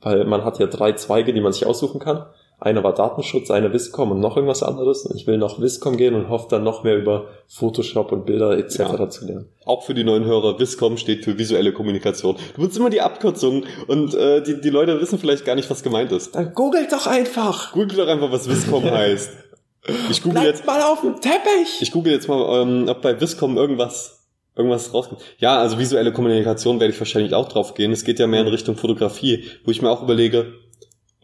[0.00, 2.26] weil man hat ja drei Zweige, die man sich aussuchen kann.
[2.60, 5.08] Einer war Datenschutz, einer Viscom und noch irgendwas anderes.
[5.14, 8.78] Ich will noch Viscom gehen und hoffe dann noch mehr über Photoshop und Bilder etc.
[8.78, 9.08] Ja.
[9.08, 9.48] zu lernen.
[9.64, 12.36] Auch für die neuen Hörer, Viscom steht für visuelle Kommunikation.
[12.54, 15.82] Du nutzt immer die Abkürzung und äh, die, die Leute wissen vielleicht gar nicht, was
[15.82, 16.34] gemeint ist.
[16.34, 17.72] Dann googelt doch einfach.
[17.72, 19.30] Googelt doch einfach, was Viscom heißt.
[20.10, 21.80] Ich google Bleibt jetzt mal auf dem Teppich.
[21.80, 24.18] Ich google jetzt mal, ähm, ob bei Viscom irgendwas
[24.54, 25.22] irgendwas rauskommt.
[25.38, 27.92] Ja, also visuelle Kommunikation werde ich wahrscheinlich auch drauf gehen.
[27.92, 30.52] Es geht ja mehr in Richtung Fotografie, wo ich mir auch überlege,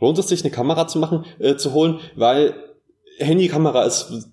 [0.00, 2.54] lohnt es sich, eine Kamera zu machen, äh, zu holen, weil
[3.18, 4.30] Handykamera ist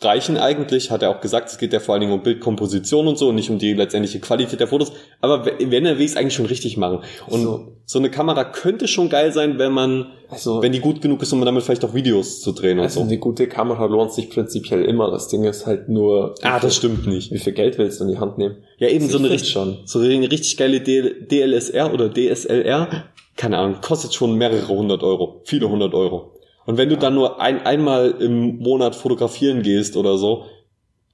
[0.00, 3.18] reichen eigentlich, hat er auch gesagt, es geht ja vor allen Dingen um Bildkomposition und
[3.18, 4.92] so und nicht um die letztendliche Qualität der Fotos.
[5.20, 7.00] Aber wenn er will es eigentlich schon richtig machen.
[7.26, 7.72] Und so.
[7.84, 11.32] so eine Kamera könnte schon geil sein, wenn man, also, wenn die gut genug ist,
[11.32, 13.10] um damit vielleicht auch Videos zu drehen also und so.
[13.10, 15.10] eine gute Kamera lohnt sich prinzipiell immer.
[15.10, 16.34] Das Ding ist halt nur.
[16.42, 17.32] Ah, das stimmt nicht.
[17.32, 18.56] Wie viel Geld willst du in die Hand nehmen?
[18.78, 19.78] Ja, eben so eine richtig, schon.
[19.84, 23.04] so eine richtig geile DLSR oder DSLR
[23.38, 26.32] keine Ahnung, kostet schon mehrere hundert Euro, viele hundert Euro.
[26.66, 30.44] Und wenn du dann nur ein, einmal im Monat fotografieren gehst oder so,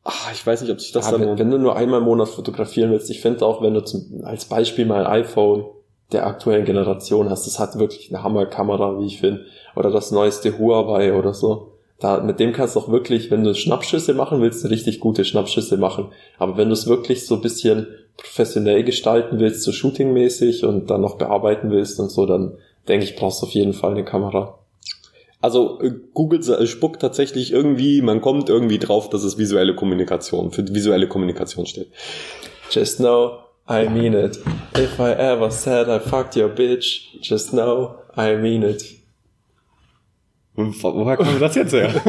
[0.03, 1.21] ach, ich weiß nicht, ob sich das ja, dann...
[1.21, 4.23] Wenn, wenn, du nur einmal im Monat fotografieren willst, ich finde auch, wenn du zum,
[4.25, 5.67] als Beispiel mal ein iPhone
[6.13, 9.45] der aktuellen Generation hast, das hat wirklich eine Hammerkamera, wie ich finde,
[9.77, 11.73] oder das neueste Huawei oder so.
[12.01, 15.77] Da, mit dem kannst du auch wirklich, wenn du Schnappschüsse machen willst, richtig gute Schnappschüsse
[15.77, 16.09] machen.
[16.39, 21.01] Aber wenn du es wirklich so ein bisschen professionell gestalten willst, so shootingmäßig und dann
[21.01, 22.53] noch bearbeiten willst und so, dann
[22.89, 24.59] denke ich, brauchst du auf jeden Fall eine Kamera.
[25.41, 30.53] Also äh, Google äh, spuckt tatsächlich irgendwie, man kommt irgendwie drauf, dass es visuelle Kommunikation,
[30.53, 31.89] für visuelle Kommunikation steht.
[32.71, 34.39] Just know I mean it.
[34.77, 38.85] If I ever said I fucked your bitch, just know I mean it.
[40.57, 41.93] Woher kommt das jetzt her?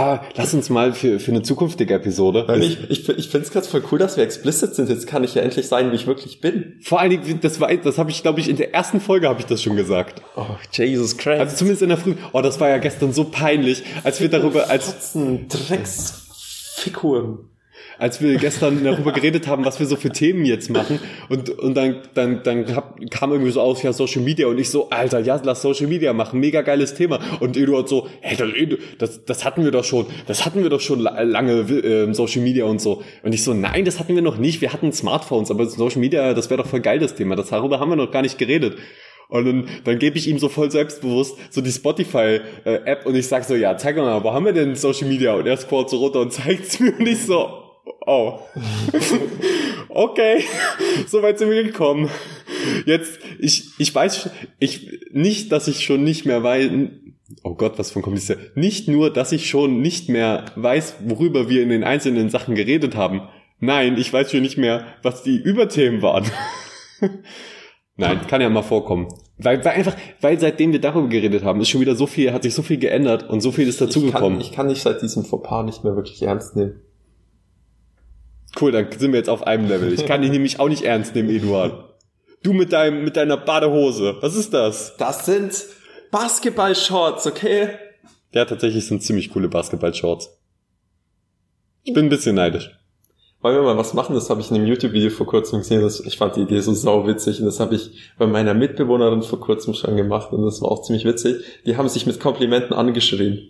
[0.00, 2.44] oh, lass uns mal für, für eine zukünftige Episode.
[2.48, 4.88] Nein, ich ich, ich finde es ganz voll cool, dass wir explicit sind.
[4.88, 6.78] Jetzt kann ich ja endlich sein, wie ich wirklich bin.
[6.82, 9.40] Vor allen Dingen, das war, das habe ich, glaube ich, in der ersten Folge habe
[9.40, 10.22] ich das schon gesagt.
[10.36, 11.40] Oh, Jesus Christ.
[11.40, 12.14] Also zumindest in der Früh.
[12.32, 15.12] Oh, das war ja gestern so peinlich, als wir darüber, als
[15.48, 17.49] Drecksfiguren
[18.00, 20.98] als wir gestern darüber geredet haben, was wir so für Themen jetzt machen.
[21.28, 24.46] Und, und dann, dann, dann hab, kam irgendwie so aus, ja, Social Media.
[24.46, 26.40] Und ich so, Alter, ja, lass Social Media machen.
[26.40, 27.20] Mega geiles Thema.
[27.40, 30.06] Und Eduard so, hey, das, das hatten wir doch schon.
[30.26, 33.02] Das hatten wir doch schon lange, äh, Social Media und so.
[33.22, 34.62] Und ich so, nein, das hatten wir noch nicht.
[34.62, 35.50] Wir hatten Smartphones.
[35.50, 37.36] Aber Social Media, das wäre doch voll geil, das Thema.
[37.36, 38.78] Das, darüber haben wir noch gar nicht geredet.
[39.28, 43.44] Und dann, dann gebe ich ihm so voll selbstbewusst so die Spotify-App und ich sag
[43.44, 45.34] so, ja, zeig mal, wo haben wir denn Social Media?
[45.34, 47.69] Und er scrollt so runter und zeigt's mir und ich so,
[48.06, 48.40] Oh.
[49.88, 50.44] okay,
[51.06, 52.10] so weit sind wir gekommen.
[52.86, 56.70] Jetzt, ich, ich weiß ich, nicht, dass ich schon nicht mehr weiß,
[57.42, 58.56] oh Gott, was ein kompliziert.
[58.56, 62.96] Nicht nur, dass ich schon nicht mehr weiß, worüber wir in den einzelnen Sachen geredet
[62.96, 63.28] haben.
[63.60, 66.24] Nein, ich weiß schon nicht mehr, was die Überthemen waren.
[67.96, 69.08] Nein, kann ja mal vorkommen.
[69.36, 72.42] Weil, weil einfach, weil seitdem wir darüber geredet haben, ist schon wieder so viel, hat
[72.42, 74.40] sich so viel geändert und so viel ist dazugekommen.
[74.40, 76.80] Ich, ich kann dich seit diesem Fauxpas nicht mehr wirklich ernst nehmen.
[78.58, 79.92] Cool, dann sind wir jetzt auf einem Level.
[79.92, 81.94] Ich kann dich nämlich auch nicht ernst nehmen, Eduard.
[82.42, 84.16] Du mit deinem, mit deiner Badehose.
[84.20, 84.96] Was ist das?
[84.96, 85.52] Das sind
[86.10, 87.70] Basketball-Shorts, okay?
[88.32, 90.36] Ja, tatsächlich sind ziemlich coole Basketball-Shorts.
[91.82, 92.70] Ich bin ein bisschen neidisch.
[93.42, 94.14] Wollen wir mal was machen?
[94.14, 95.80] Das habe ich in einem YouTube-Video vor kurzem gesehen.
[95.80, 99.22] Das, ich fand die Idee so sau witzig und das habe ich bei meiner Mitbewohnerin
[99.22, 101.42] vor kurzem schon gemacht und das war auch ziemlich witzig.
[101.64, 103.48] Die haben sich mit Komplimenten angeschrien.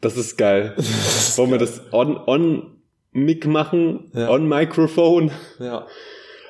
[0.00, 0.76] Das ist geil.
[1.36, 2.81] Wollen wir das on, on
[3.12, 4.30] Mic machen, ja.
[4.30, 5.30] on Microphone.
[5.58, 5.86] Ja.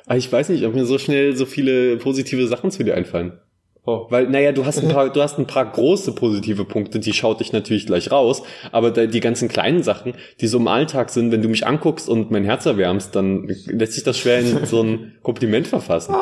[0.05, 3.39] Aber ich weiß nicht, ob mir so schnell so viele positive Sachen zu dir einfallen.
[3.85, 4.07] Oh.
[4.09, 7.41] Weil, naja, du hast ein paar, du hast ein paar große positive Punkte, die schaut
[7.41, 11.41] dich natürlich gleich raus, aber die ganzen kleinen Sachen, die so im Alltag sind, wenn
[11.41, 15.15] du mich anguckst und mein Herz erwärmst, dann lässt sich das schwer in so ein
[15.21, 16.15] Kompliment verfassen.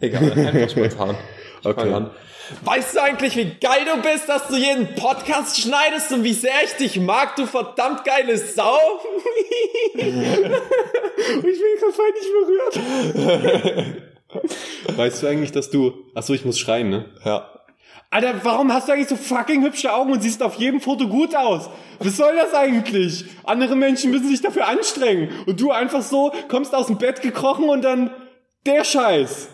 [0.00, 1.16] Egal, einfach spontan.
[1.64, 2.06] okay.
[2.64, 6.62] Weißt du eigentlich, wie geil du bist, dass du jeden Podcast schneidest und wie sehr
[6.64, 8.78] ich dich mag, du verdammt geile Sau?
[9.94, 10.24] ich bin
[11.80, 12.32] gerade nicht
[13.24, 13.98] berührt.
[14.96, 15.92] weißt du eigentlich, dass du...
[16.14, 17.06] Achso, ich muss schreien, ne?
[17.24, 17.48] Ja.
[18.12, 21.36] Alter, warum hast du eigentlich so fucking hübsche Augen und siehst auf jedem Foto gut
[21.36, 21.70] aus?
[22.00, 23.24] Was soll das eigentlich?
[23.44, 25.30] Andere Menschen müssen sich dafür anstrengen.
[25.46, 28.10] Und du einfach so kommst aus dem Bett gekrochen und dann
[28.66, 29.48] der Scheiß.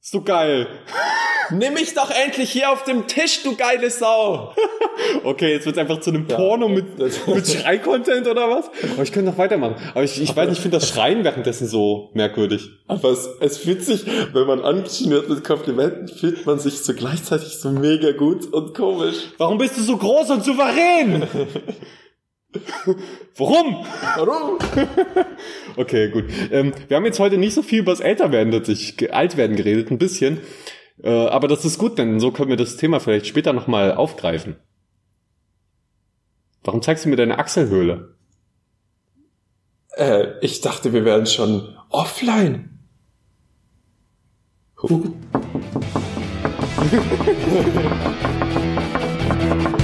[0.00, 0.68] So geil.
[1.52, 4.54] Nimm mich doch endlich hier auf dem Tisch, du geile Sau.
[5.24, 7.14] Okay, jetzt wird's einfach zu einem Porno mit, mit
[7.46, 8.70] Schrei-Content oder was?
[8.92, 9.76] Aber ich könnte noch weitermachen.
[9.92, 12.68] Aber ich, ich weiß nicht, ich finde das Schreien währenddessen so merkwürdig.
[12.86, 16.92] Aber es, es fühlt sich, wenn man angeschieden wird mit Komplimenten, fühlt man sich so
[16.92, 19.16] gleichzeitig so mega gut und komisch.
[19.38, 21.26] Warum bist du so groß und souverän?
[23.36, 23.84] Warum?
[24.16, 24.58] Warum?
[25.76, 26.24] Okay, gut.
[26.50, 29.90] Ähm, wir haben jetzt heute nicht so viel über das Älterwerden, dass ich Altwerden geredet,
[29.90, 30.40] ein bisschen.
[31.02, 34.56] Äh, aber das ist gut, denn so können wir das Thema vielleicht später nochmal aufgreifen.
[36.62, 38.14] Warum zeigst du mir deine Achselhöhle?
[39.96, 42.78] Äh, ich dachte, wir wären schon offline.
[44.82, 45.12] Huh.